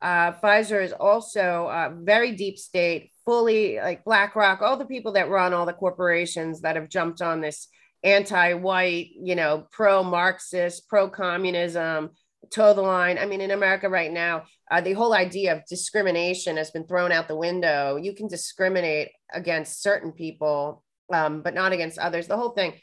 [0.00, 5.30] Uh, Pfizer is also uh, very deep state, fully like BlackRock, all the people that
[5.30, 7.68] run all the corporations that have jumped on this
[8.06, 12.10] anti-white, you know, pro-Marxist, pro-communism,
[12.50, 13.18] toe the line.
[13.18, 17.12] I mean, in America right now, uh, the whole idea of discrimination has been thrown
[17.12, 17.96] out the window.
[17.96, 22.26] You can discriminate against certain people, um, but not against others.
[22.26, 22.74] The whole thing.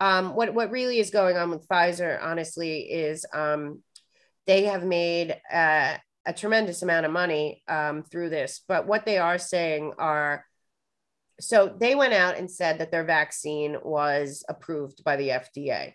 [0.00, 3.82] Um, what what really is going on with Pfizer, honestly, is um,
[4.48, 8.62] they have made uh, a tremendous amount of money um, through this.
[8.66, 10.44] But what they are saying are
[11.40, 15.94] so they went out and said that their vaccine was approved by the FDA.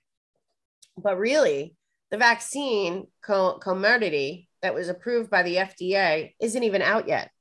[0.97, 1.75] But really,
[2.11, 7.31] the vaccine co- Comirnaty that was approved by the FDA isn't even out yet.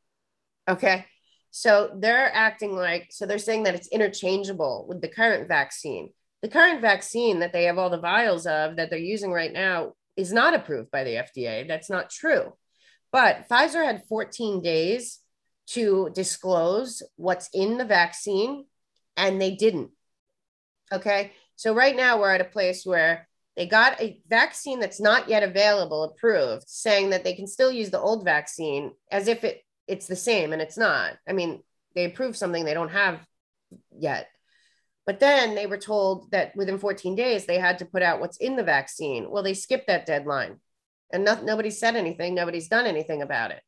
[0.68, 1.06] Okay.
[1.50, 6.10] So they're acting like, so they're saying that it's interchangeable with the current vaccine.
[6.42, 9.94] The current vaccine that they have all the vials of that they're using right now
[10.16, 11.66] is not approved by the FDA.
[11.66, 12.52] That's not true.
[13.10, 15.20] But Pfizer had 14 days
[15.66, 18.64] to disclose what's in the vaccine,
[19.16, 19.90] and they didn't.
[20.92, 21.32] Okay.
[21.56, 25.42] So right now we're at a place where they got a vaccine that's not yet
[25.42, 30.06] available approved, saying that they can still use the old vaccine as if it it's
[30.06, 31.12] the same, and it's not.
[31.28, 31.62] I mean,
[31.94, 33.20] they approved something they don't have
[33.96, 34.28] yet.
[35.06, 38.36] But then they were told that within 14 days they had to put out what's
[38.38, 39.30] in the vaccine.
[39.30, 40.58] Well, they skipped that deadline
[41.12, 42.34] and no, nobody said anything.
[42.34, 43.62] Nobody's done anything about it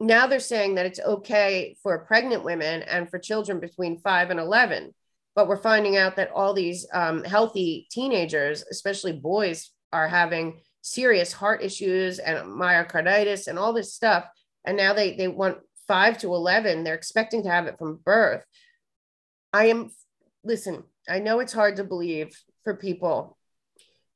[0.00, 4.40] now they're saying that it's okay for pregnant women and for children between five and
[4.40, 4.94] 11.
[5.34, 11.32] But we're finding out that all these um, healthy teenagers, especially boys, are having serious
[11.32, 14.26] heart issues and myocarditis and all this stuff.
[14.64, 16.84] And now they, they want five to 11.
[16.84, 18.44] They're expecting to have it from birth.
[19.52, 19.90] I am,
[20.42, 23.36] listen, I know it's hard to believe for people.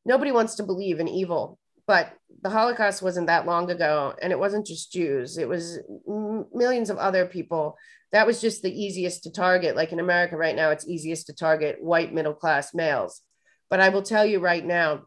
[0.05, 1.59] Nobody wants to believe in evil
[1.89, 2.13] but
[2.43, 6.91] the Holocaust wasn't that long ago, and it wasn't just Jews, it was m- millions
[6.91, 7.77] of other people.
[8.13, 9.75] That was just the easiest to target.
[9.75, 13.23] Like in America right now, it's easiest to target white middle class males.
[13.71, 15.05] But I will tell you right now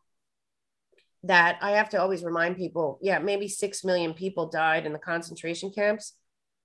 [1.24, 5.00] that I have to always remind people yeah, maybe 6 million people died in the
[5.00, 6.14] concentration camps,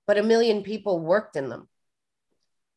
[0.06, 1.68] but a million people worked in them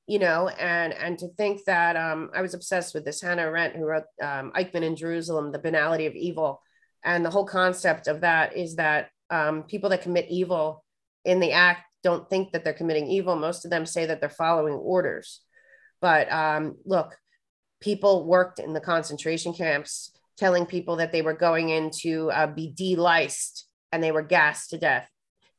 [0.07, 3.75] you know, and and to think that um, I was obsessed with this Hannah Arendt,
[3.75, 6.63] who wrote um, Eichmann in Jerusalem, The Banality of Evil,
[7.03, 10.83] and the whole concept of that is that um, people that commit evil
[11.25, 13.35] in the act don't think that they're committing evil.
[13.35, 15.41] Most of them say that they're following orders.
[16.01, 17.15] But um, look,
[17.81, 22.47] people worked in the concentration camps telling people that they were going in to uh,
[22.47, 25.09] be deliced and they were gassed to death.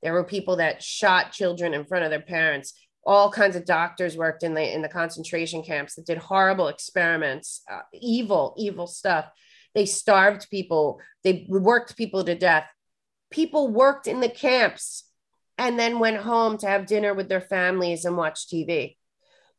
[0.03, 2.73] There were people that shot children in front of their parents.
[3.05, 7.63] All kinds of doctors worked in the in the concentration camps that did horrible experiments,
[7.71, 9.27] uh, evil, evil stuff.
[9.75, 11.01] They starved people.
[11.23, 12.69] They worked people to death.
[13.31, 15.05] People worked in the camps
[15.59, 18.97] and then went home to have dinner with their families and watch TV.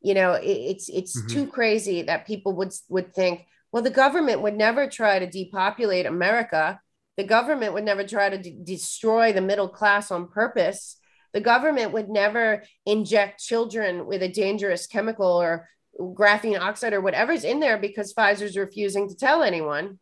[0.02, 1.28] You know, it, it's it's mm-hmm.
[1.28, 6.06] too crazy that people would would think, well, the government would never try to depopulate
[6.06, 6.82] America.
[7.18, 10.98] The government would never try to de- destroy the middle class on purpose.
[11.34, 15.70] The government would never inject children with a dangerous chemical or
[16.00, 20.00] graphene oxide or whatever's in there because Pfizer's refusing to tell anyone.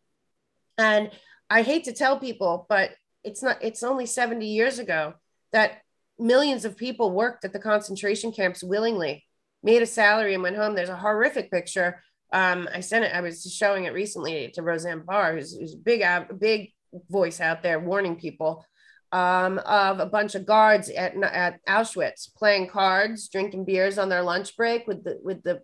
[0.78, 1.12] And
[1.50, 2.92] I hate to tell people, but
[3.24, 5.14] it's not, it's only 70 years ago
[5.52, 5.82] that
[6.18, 9.26] millions of people worked at the concentration camps willingly,
[9.64, 10.76] made a salary and went home.
[10.76, 12.04] There's a horrific picture.
[12.32, 15.78] Um, I sent it, I was showing it recently to Roseanne Barr, who's, who's a
[15.78, 16.04] big,
[16.40, 16.74] big
[17.10, 18.66] voice out there warning people
[19.12, 24.22] um, of a bunch of guards at, at Auschwitz playing cards, drinking beers on their
[24.22, 25.62] lunch break with the, with the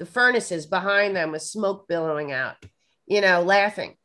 [0.00, 2.56] the furnaces behind them with smoke billowing out,
[3.06, 3.96] you know, laughing.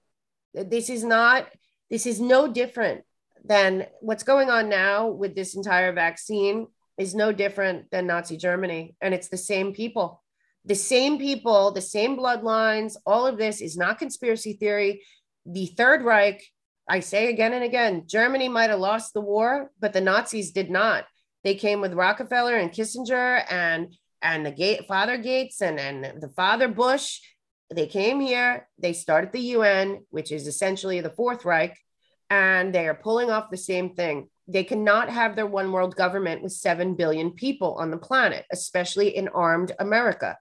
[0.54, 1.48] This is not,
[1.89, 3.04] this is no different
[3.46, 6.68] than what's going on now with this entire vaccine
[6.98, 8.96] is no different than Nazi Germany.
[9.00, 10.22] And it's the same people,
[10.66, 12.98] the same people, the same bloodlines.
[13.06, 15.02] All of this is not conspiracy theory.
[15.46, 16.43] The Third Reich,
[16.89, 20.70] I say again and again, Germany might have lost the war, but the Nazis did
[20.70, 21.06] not.
[21.46, 26.30] They came with Rockefeller and Kissinger and and the gate father Gates and, and the
[26.30, 27.21] father Bush,
[27.73, 31.78] they came here, they started the UN, which is essentially the Fourth Reich,
[32.32, 34.30] and they are pulling off the same thing.
[34.47, 39.15] They cannot have their one world government with 7 billion people on the planet, especially
[39.15, 40.38] in armed America.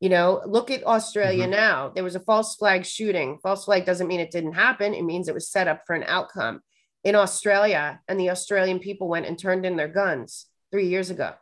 [0.00, 1.52] You know, look at Australia mm-hmm.
[1.52, 1.92] now.
[1.94, 3.38] There was a false flag shooting.
[3.42, 6.04] False flag doesn't mean it didn't happen, it means it was set up for an
[6.06, 6.60] outcome
[7.04, 8.00] in Australia.
[8.06, 11.32] And the Australian people went and turned in their guns three years ago.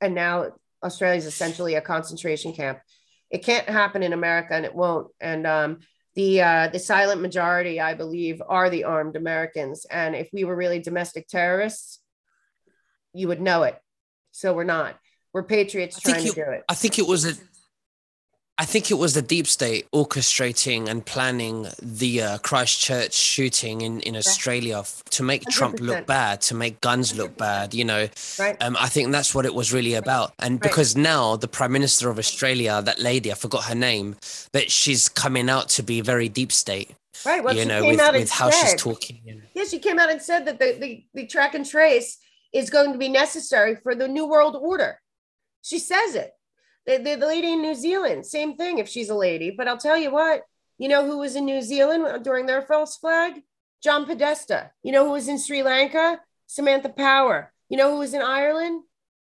[0.00, 0.52] And now
[0.82, 2.78] Australia is essentially a concentration camp.
[3.30, 5.08] It can't happen in America, and it won't.
[5.20, 5.78] And um,
[6.14, 9.84] the uh, the silent majority, I believe, are the armed Americans.
[9.84, 12.00] And if we were really domestic terrorists,
[13.12, 13.78] you would know it.
[14.32, 14.98] So we're not.
[15.32, 16.64] We're patriots trying to do it.
[16.68, 17.34] I think it was a.
[18.60, 24.00] I think it was the deep state orchestrating and planning the uh, Christchurch shooting in,
[24.00, 25.50] in Australia f- to make 100%.
[25.50, 27.72] Trump look bad, to make guns look bad.
[27.72, 28.60] You know, right.
[28.60, 30.32] um, I think that's what it was really about.
[30.40, 31.02] And because right.
[31.02, 34.16] now the Prime Minister of Australia, that lady, I forgot her name,
[34.52, 36.90] but she's coming out to be very deep state.
[37.24, 37.42] Right.
[37.44, 39.20] Well, you she know, with, with how said, she's talking.
[39.54, 42.18] Yeah, she came out and said that the, the, the track and trace
[42.52, 45.00] is going to be necessary for the New World Order.
[45.62, 46.32] She says it.
[46.88, 49.50] The, the, the lady in New Zealand, same thing if she's a lady.
[49.50, 50.44] But I'll tell you what,
[50.78, 53.42] you know who was in New Zealand during their false flag?
[53.82, 54.70] John Podesta.
[54.82, 56.18] You know who was in Sri Lanka?
[56.46, 57.52] Samantha Power.
[57.68, 58.84] You know who was in Ireland?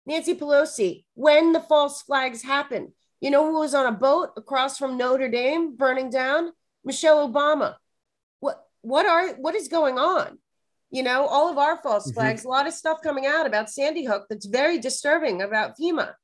[0.07, 1.05] Nancy Pelosi.
[1.13, 5.29] When the false flags happened, you know who was on a boat across from Notre
[5.29, 6.53] Dame burning down?
[6.83, 7.75] Michelle Obama.
[8.39, 10.39] What what are what is going on?
[10.89, 12.15] You know, all of our false mm-hmm.
[12.15, 16.15] flags, a lot of stuff coming out about Sandy Hook that's very disturbing about FEMA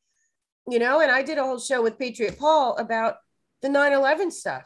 [0.69, 3.15] you know, and I did a whole show with Patriot Paul about
[3.61, 4.63] the 9 11 stuff.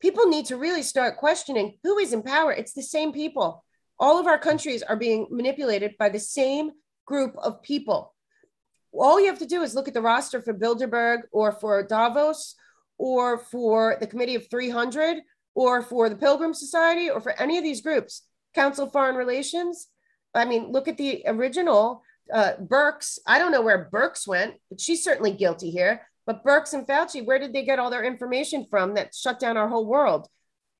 [0.00, 2.52] People need to really start questioning who is in power.
[2.52, 3.64] It's the same people.
[3.98, 6.70] All of our countries are being manipulated by the same
[7.06, 8.14] group of people.
[8.92, 12.54] All you have to do is look at the roster for Bilderberg or for Davos
[12.96, 15.18] or for the Committee of 300
[15.54, 18.22] or for the Pilgrim Society or for any of these groups,
[18.54, 19.88] Council of Foreign Relations.
[20.34, 24.80] I mean, look at the original uh, Birx, I don't know where Birx went, but
[24.80, 26.06] she's certainly guilty here.
[26.26, 29.56] But Birx and Fauci, where did they get all their information from that shut down
[29.56, 30.28] our whole world?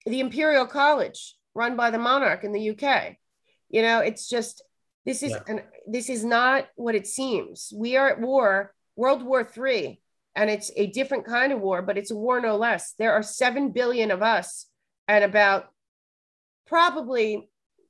[0.04, 3.16] The Imperial College, run by the monarch in the UK.
[3.70, 4.62] You know, it's just
[5.06, 5.42] this is yeah.
[5.48, 7.72] an, this is not what it seems.
[7.74, 10.00] We are at war, World War Three,
[10.34, 12.92] and it's a different kind of war, but it's a war no less.
[12.98, 14.66] There are seven billion of us,
[15.06, 15.68] and about
[16.66, 17.48] probably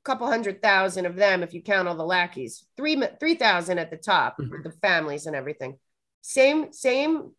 [0.09, 3.97] couple hundred thousand of them if you count all the lackeys three 3000 at the
[3.97, 4.63] top mm-hmm.
[4.63, 5.77] the families and everything.
[6.21, 7.31] Same same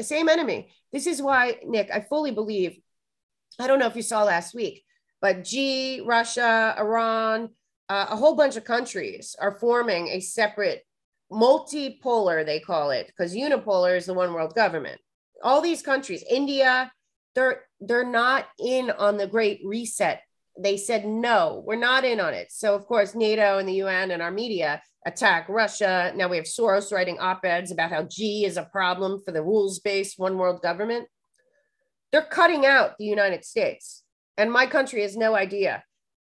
[0.00, 0.68] same enemy.
[0.92, 2.78] This is why nick i fully believe
[3.60, 4.84] i don't know if you saw last week
[5.20, 7.50] but Xi russia iran
[7.88, 10.82] uh, a whole bunch of countries are forming a separate
[11.30, 15.00] multipolar they call it because unipolar is the one world government.
[15.44, 16.90] All these countries india
[17.36, 20.22] they're they're not in on the great reset
[20.58, 22.50] they said no we're not in on it.
[22.50, 26.12] So of course nato and the un and our media attack russia.
[26.14, 30.18] Now we have soros writing op-eds about how Xi is a problem for the rules-based
[30.18, 31.08] one world government.
[32.12, 34.02] They're cutting out the united states.
[34.38, 35.82] And my country has no idea.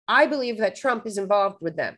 [0.09, 1.97] I believe that trump is involved with them.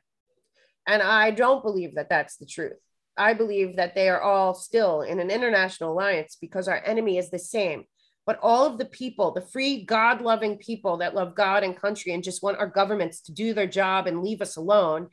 [0.86, 2.78] And i don't believe that that's the truth.
[3.16, 7.30] I believe that they are all still in an international alliance because our enemy is
[7.30, 7.84] the same
[8.26, 12.12] but all of the people, the free, God loving people that love God and country
[12.12, 15.08] and just want our governments to do their job and leave us alone,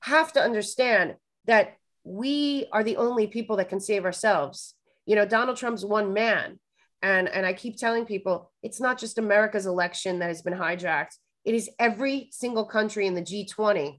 [0.00, 1.16] have to understand
[1.46, 4.74] that we are the only people that can save ourselves.
[5.04, 6.58] You know, Donald Trump's one man.
[7.02, 11.16] And, and I keep telling people it's not just America's election that has been hijacked,
[11.44, 13.98] it is every single country in the G20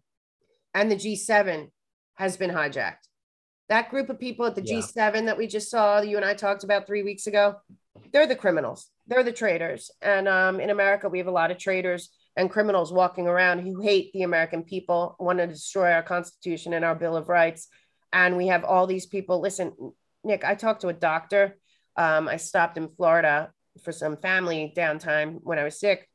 [0.74, 1.70] and the G7
[2.16, 3.08] has been hijacked.
[3.72, 4.80] That group of people at the yeah.
[4.80, 7.56] G7 that we just saw, you and I talked about three weeks ago,
[8.12, 8.90] they're the criminals.
[9.08, 9.90] They're the traitors.
[10.02, 13.80] And um, in America, we have a lot of traitors and criminals walking around who
[13.82, 17.70] hate the American people, want to destroy our Constitution and our Bill of Rights.
[18.12, 19.40] And we have all these people.
[19.40, 19.72] Listen,
[20.26, 21.58] Nick, I talked to a doctor.
[21.96, 23.54] Um, I stopped in Florida
[23.86, 26.10] for some family downtime when I was sick.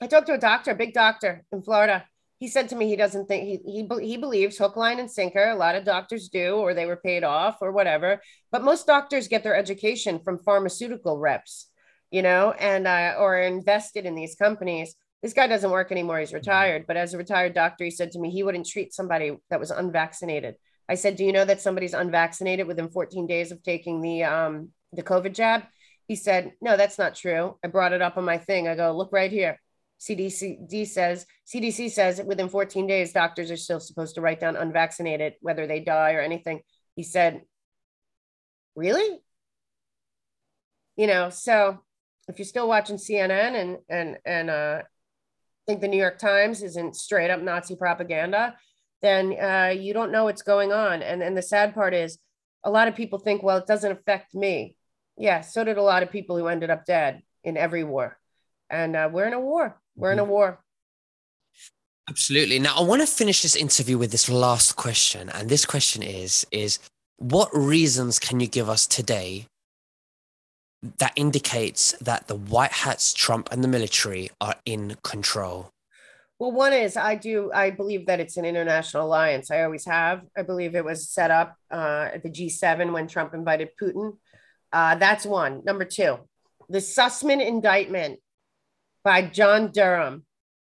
[0.00, 2.04] I talked to a doctor, a big doctor in Florida,
[2.44, 5.48] he said to me he doesn't think he, he he believes hook line and sinker.
[5.48, 8.20] A lot of doctors do or they were paid off or whatever.
[8.52, 11.70] But most doctors get their education from pharmaceutical reps
[12.10, 14.94] you know and uh, or invested in these companies.
[15.22, 16.18] This guy doesn't work anymore.
[16.18, 16.84] He's retired.
[16.86, 19.70] But as a retired doctor he said to me he wouldn't treat somebody that was
[19.70, 20.56] unvaccinated.
[20.86, 24.68] I said do you know that somebody's unvaccinated within 14 days of taking the um
[24.92, 25.62] the covid jab?
[26.08, 27.56] He said no that's not true.
[27.64, 28.68] I brought it up on my thing.
[28.68, 29.58] I go look right here
[30.00, 35.34] CDC says CDC says within 14 days, doctors are still supposed to write down unvaccinated,
[35.40, 36.60] whether they die or anything.
[36.94, 37.42] He said,
[38.74, 39.20] "Really?"
[40.96, 41.80] You know, so
[42.28, 44.82] if you're still watching CNN and and and uh,
[45.66, 48.56] think the New York Times isn't straight up Nazi propaganda,
[49.02, 51.02] then uh, you don't know what's going on.
[51.02, 52.18] And and the sad part is,
[52.64, 54.76] a lot of people think, well, it doesn't affect me.
[55.16, 58.18] Yeah, so did a lot of people who ended up dead in every war,
[58.70, 59.80] and uh, we're in a war.
[59.96, 60.30] We're in a mm-hmm.
[60.30, 60.60] war.
[62.08, 62.58] Absolutely.
[62.58, 65.30] Now I want to finish this interview with this last question.
[65.30, 66.78] And this question is is
[67.16, 69.46] what reasons can you give us today
[70.98, 75.70] that indicates that the white hats, Trump and the military are in control?
[76.38, 79.50] Well, one is I do I believe that it's an international alliance.
[79.50, 80.22] I always have.
[80.36, 84.18] I believe it was set up uh, at the G7 when Trump invited Putin.
[84.72, 85.62] Uh, that's one.
[85.64, 86.18] Number two,
[86.68, 88.18] the Sussmann indictment
[89.04, 90.24] by John Durham.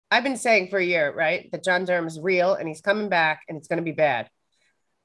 [0.10, 3.10] I've been saying for a year, right, that John Durham is real and he's coming
[3.10, 4.30] back and it's going to be bad.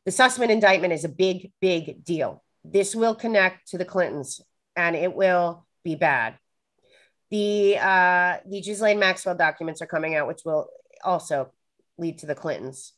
[0.06, 2.42] The Sussmann indictment is a big, big deal.
[2.64, 4.40] This will connect to the Clintons
[4.76, 6.38] and it will be bad.
[7.30, 10.68] The uh, the Ghislaine Maxwell documents are coming out, which will
[11.02, 11.50] also
[11.98, 12.92] lead to the Clintons.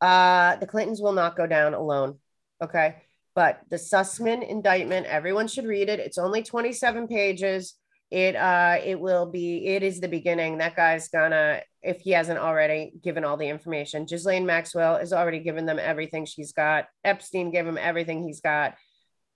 [0.00, 2.18] Uh, the Clintons will not go down alone.
[2.62, 2.96] Okay.
[3.34, 6.00] But the Sussmann indictment, everyone should read it.
[6.00, 7.74] It's only 27 pages.
[8.10, 10.58] It uh it will be it is the beginning.
[10.58, 14.06] That guy's gonna, if he hasn't already given all the information.
[14.06, 16.86] Ghislaine Maxwell has already given them everything she's got.
[17.04, 18.76] Epstein gave him everything he's got.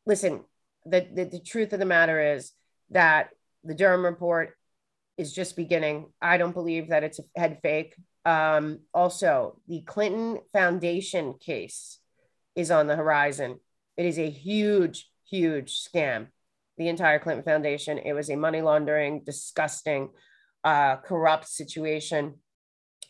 [0.06, 0.44] Listen,
[0.86, 2.52] the, the, the truth of the matter is
[2.90, 3.30] that
[3.64, 4.54] the Durham report
[5.18, 6.06] is just beginning.
[6.22, 7.94] I don't believe that it's a head fake.
[8.24, 11.98] Um, also, the Clinton Foundation case
[12.56, 13.60] is on the horizon.
[13.96, 16.28] It is a huge, huge scam.
[16.80, 17.98] The entire Clinton Foundation.
[17.98, 20.08] It was a money laundering, disgusting,
[20.64, 22.36] uh, corrupt situation.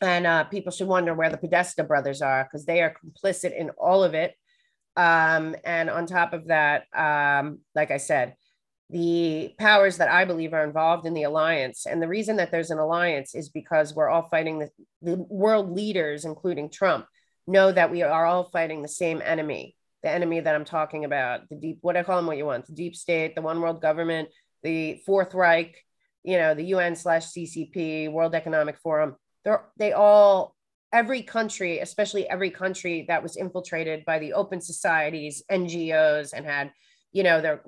[0.00, 3.70] And uh, people should wonder where the Podesta brothers are because they are complicit in
[3.78, 4.34] all of it.
[4.96, 8.34] Um, and on top of that, um, like I said,
[8.90, 11.86] the powers that I believe are involved in the alliance.
[11.86, 15.70] And the reason that there's an alliance is because we're all fighting the, the world
[15.70, 17.06] leaders, including Trump,
[17.46, 21.48] know that we are all fighting the same enemy, the enemy that I'm talking about,
[21.48, 23.82] the deep, what I call them, what you want, the deep state, the one world
[23.82, 24.28] government,
[24.62, 25.76] the Fourth Reich,
[26.22, 29.16] you know, the UN slash CCP, World Economic Forum.
[29.44, 30.56] They're, they all,
[30.92, 36.72] every country, especially every country that was infiltrated by the open societies, NGOs, and had,
[37.12, 37.62] you know, their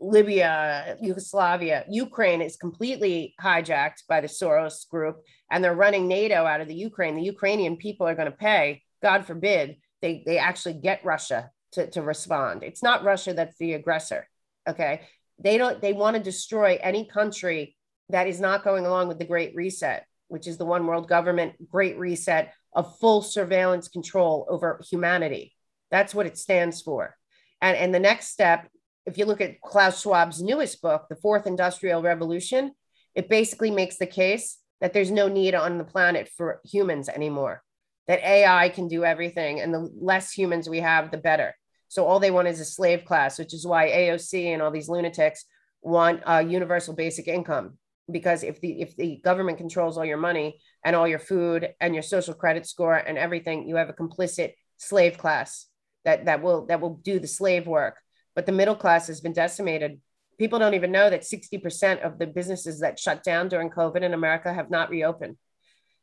[0.00, 5.16] Libya, Yugoslavia, Ukraine is completely hijacked by the Soros group,
[5.50, 7.16] and they're running NATO out of the Ukraine.
[7.16, 11.88] The Ukrainian people are going to pay, God forbid, they, they actually get Russia to,
[11.90, 12.62] to respond.
[12.62, 14.28] It's not Russia that's the aggressor.
[14.68, 15.02] Okay.
[15.38, 17.76] They don't, they want to destroy any country
[18.08, 21.54] that is not going along with the Great Reset, which is the one world government
[21.70, 25.54] Great Reset of full surveillance control over humanity.
[25.90, 27.16] That's what it stands for.
[27.60, 28.68] And, and the next step
[29.08, 32.72] if you look at Klaus Schwab's newest book, The Fourth Industrial Revolution,
[33.14, 37.62] it basically makes the case that there's no need on the planet for humans anymore,
[38.06, 41.54] that AI can do everything, and the less humans we have, the better.
[41.88, 44.88] So all they want is a slave class, which is why AOC and all these
[44.88, 45.44] lunatics
[45.82, 47.78] want a universal basic income.
[48.10, 51.94] Because if the if the government controls all your money and all your food and
[51.94, 55.66] your social credit score and everything, you have a complicit slave class
[56.04, 57.98] that that will that will do the slave work
[58.38, 60.00] but the middle class has been decimated.
[60.38, 64.14] People don't even know that 60% of the businesses that shut down during COVID in
[64.14, 65.36] America have not reopened.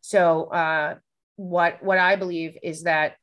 [0.02, 0.96] So, uh,
[1.38, 3.16] what, what I believe is that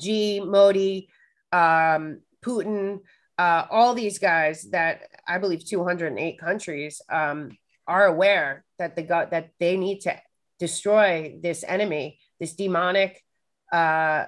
[0.00, 1.08] Xi, Modi,
[1.52, 3.00] um, Putin,
[3.38, 9.50] uh, all these guys that I believe 208 countries um, are aware that the that
[9.58, 10.20] they need to
[10.58, 13.24] destroy this enemy, this demonic,
[13.72, 14.26] uh,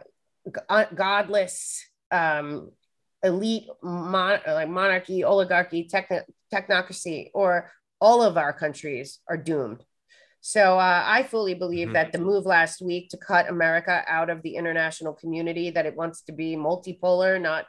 [0.94, 2.70] godless, um,
[3.22, 7.70] elite mon- like monarchy, oligarchy, techn- technocracy, or
[8.00, 9.84] all of our countries are doomed.
[10.44, 11.94] So uh, I fully believe mm-hmm.
[11.94, 15.96] that the move last week to cut America out of the international community, that it
[15.96, 17.66] wants to be multipolar, not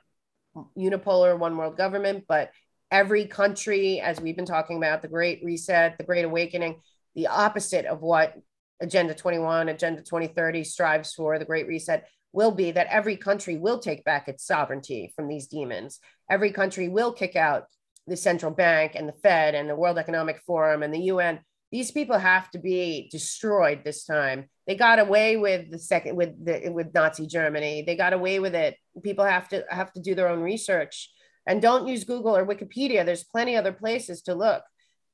[0.76, 2.50] unipolar, one world government, but
[2.90, 6.82] every country, as we've been talking about, the Great Reset, the Great Awakening,
[7.14, 8.34] the opposite of what
[8.82, 13.78] Agenda 21, Agenda 2030 strives for, the Great Reset will be that every country will
[13.78, 16.00] take back its sovereignty from these demons.
[16.28, 17.66] Every country will kick out
[18.08, 21.40] the central bank and the Fed and the World Economic Forum and the UN.
[21.74, 24.46] These people have to be destroyed this time.
[24.68, 27.82] They got away with the second with the with Nazi Germany.
[27.82, 28.78] They got away with it.
[29.02, 31.10] People have to have to do their own research
[31.48, 33.04] and don't use Google or Wikipedia.
[33.04, 34.62] There's plenty other places to look.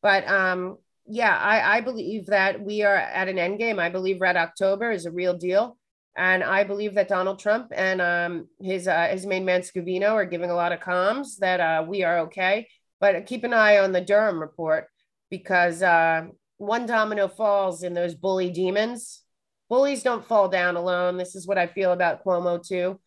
[0.01, 3.79] But um, yeah, I, I believe that we are at an end game.
[3.79, 5.77] I believe Red October is a real deal.
[6.17, 10.25] And I believe that Donald Trump and um, his uh, his main man Scavino are
[10.25, 12.67] giving a lot of comms that uh, we are okay.
[12.99, 14.87] But keep an eye on the Durham report
[15.29, 16.27] because uh,
[16.59, 19.23] one domino falls in those bully demons.
[19.69, 21.17] Bullies don't fall down alone.
[21.17, 22.99] This is what I feel about Cuomo too.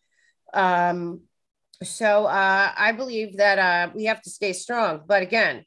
[0.53, 1.21] Um,
[1.83, 5.01] so uh, I believe that uh, we have to stay strong.
[5.07, 5.65] But again,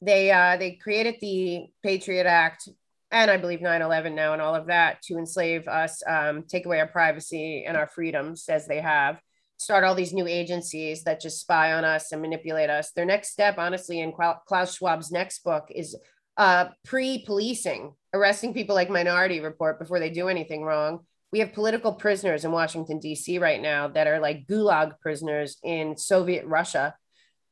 [0.00, 2.68] they uh, they created the Patriot Act
[3.10, 6.66] and I believe 9 11 now and all of that to enslave us, um, take
[6.66, 9.20] away our privacy and our freedoms as they have,
[9.58, 12.90] start all these new agencies that just spy on us and manipulate us.
[12.92, 15.94] Their next step, honestly, in Klaus Schwab's next book is
[16.36, 21.00] uh, pre policing, arresting people like Minority Report before they do anything wrong.
[21.32, 23.38] We have political prisoners in Washington, D.C.
[23.38, 26.94] right now that are like gulag prisoners in Soviet Russia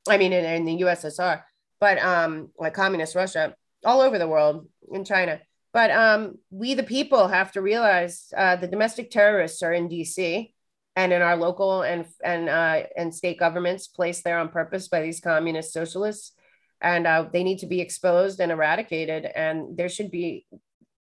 [0.08, 1.42] I mean, in, in the USSR,
[1.78, 3.54] but um, like communist Russia,
[3.84, 5.40] all over the world, in China.
[5.72, 10.52] But um, we, the people, have to realize uh, the domestic terrorists are in DC
[10.96, 15.00] and in our local and and uh, and state governments placed there on purpose by
[15.00, 16.32] these communist socialists,
[16.80, 19.24] and uh, they need to be exposed and eradicated.
[19.24, 20.46] And there should be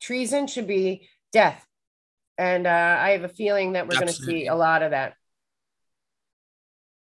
[0.01, 1.65] treason should be death.
[2.37, 5.15] And uh, I have a feeling that we're going to see a lot of that.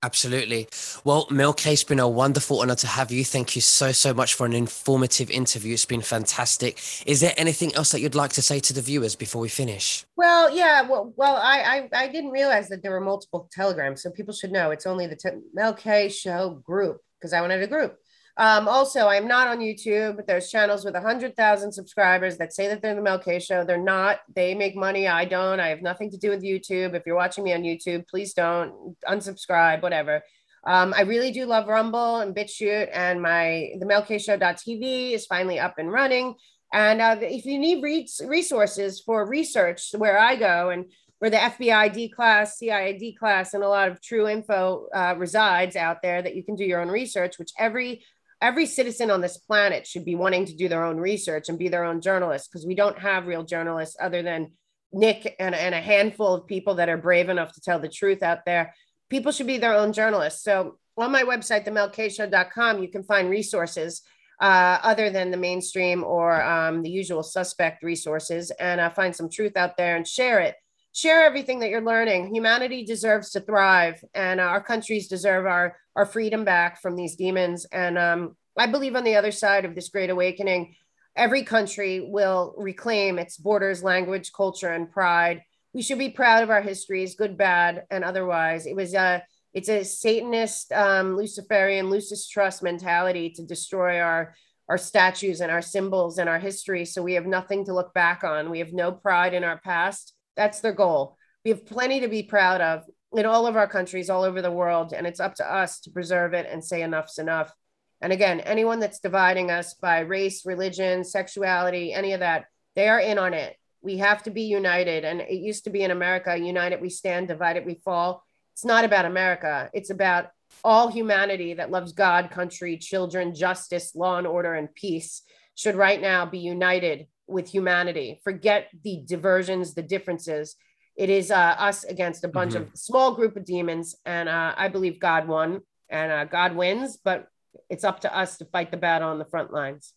[0.02, 0.68] Absolutely.
[1.02, 3.24] Well, Mel K, it's been a wonderful honor to have you.
[3.24, 5.72] Thank you so, so much for an informative interview.
[5.72, 6.78] It's been fantastic.
[7.06, 10.04] Is there anything else that you'd like to say to the viewers before we finish?
[10.14, 10.82] Well, yeah.
[10.82, 14.52] Well, well, I, I, I didn't realize that there were multiple telegrams, so people should
[14.52, 17.96] know it's only the te- Mel K Show group because I wanted a group.
[18.36, 20.26] Um, also, I'm not on YouTube.
[20.26, 23.64] There's channels with 100,000 subscribers that say that they're the Mel K Show.
[23.64, 24.20] They're not.
[24.34, 25.06] They make money.
[25.06, 25.60] I don't.
[25.60, 26.94] I have nothing to do with YouTube.
[26.94, 30.22] If you're watching me on YouTube, please don't unsubscribe, whatever.
[30.66, 35.74] Um, I really do love Rumble and BitChute, and my the melkshow.tv is finally up
[35.78, 36.34] and running.
[36.72, 40.86] And uh, if you need re- resources for research, where I go and
[41.20, 45.14] where the FBI D class, CIA D class, and a lot of true info uh,
[45.16, 48.04] resides out there that you can do your own research, which every
[48.40, 51.68] every citizen on this planet should be wanting to do their own research and be
[51.68, 54.52] their own journalist because we don't have real journalists other than
[54.92, 58.22] Nick and, and a handful of people that are brave enough to tell the truth
[58.22, 58.74] out there.
[59.10, 60.42] People should be their own journalists.
[60.42, 64.02] So on my website, themelkshow.com, you can find resources
[64.40, 69.30] uh, other than the mainstream or um, the usual suspect resources and uh, find some
[69.30, 70.56] truth out there and share it
[70.94, 72.32] share everything that you're learning.
[72.34, 77.66] Humanity deserves to thrive, and our countries deserve our our freedom back from these demons.
[77.66, 80.74] And um, I believe on the other side of this great awakening,
[81.14, 85.42] every country will reclaim its borders, language, culture, and pride.
[85.72, 88.66] We should be proud of our histories, good, bad, and otherwise.
[88.66, 89.22] It was a
[89.52, 94.34] it's a Satanist, um, Luciferian, Lucis trust mentality to destroy our
[94.68, 96.84] our statues and our symbols and our history.
[96.84, 98.48] So we have nothing to look back on.
[98.48, 101.16] We have no pride in our past that's their goal.
[101.44, 104.50] We have plenty to be proud of in all of our countries, all over the
[104.50, 107.52] world, and it's up to us to preserve it and say enough's enough.
[108.00, 113.00] And again, anyone that's dividing us by race, religion, sexuality, any of that, they are
[113.00, 113.56] in on it.
[113.82, 115.04] We have to be united.
[115.04, 118.24] And it used to be in America united we stand, divided we fall.
[118.52, 120.30] It's not about America, it's about
[120.62, 125.22] all humanity that loves God, country, children, justice, law and order, and peace
[125.56, 128.20] should right now be united with humanity.
[128.24, 130.56] Forget the diversions, the differences.
[130.96, 132.72] It is uh, us against a bunch mm-hmm.
[132.72, 136.98] of small group of demons, and uh, I believe God won, and uh, God wins.
[137.02, 137.26] But
[137.68, 139.92] it's up to us to fight the battle on the front lines.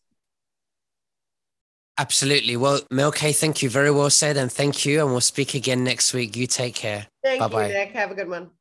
[2.00, 2.58] Absolutely.
[2.58, 3.70] Well, Milky, thank you.
[3.70, 5.02] Very well said, and thank you.
[5.02, 6.36] And we'll speak again next week.
[6.36, 7.08] You take care.
[7.24, 7.68] Thank Bye-bye.
[7.68, 7.92] you, Nick.
[7.94, 8.52] Have a good one.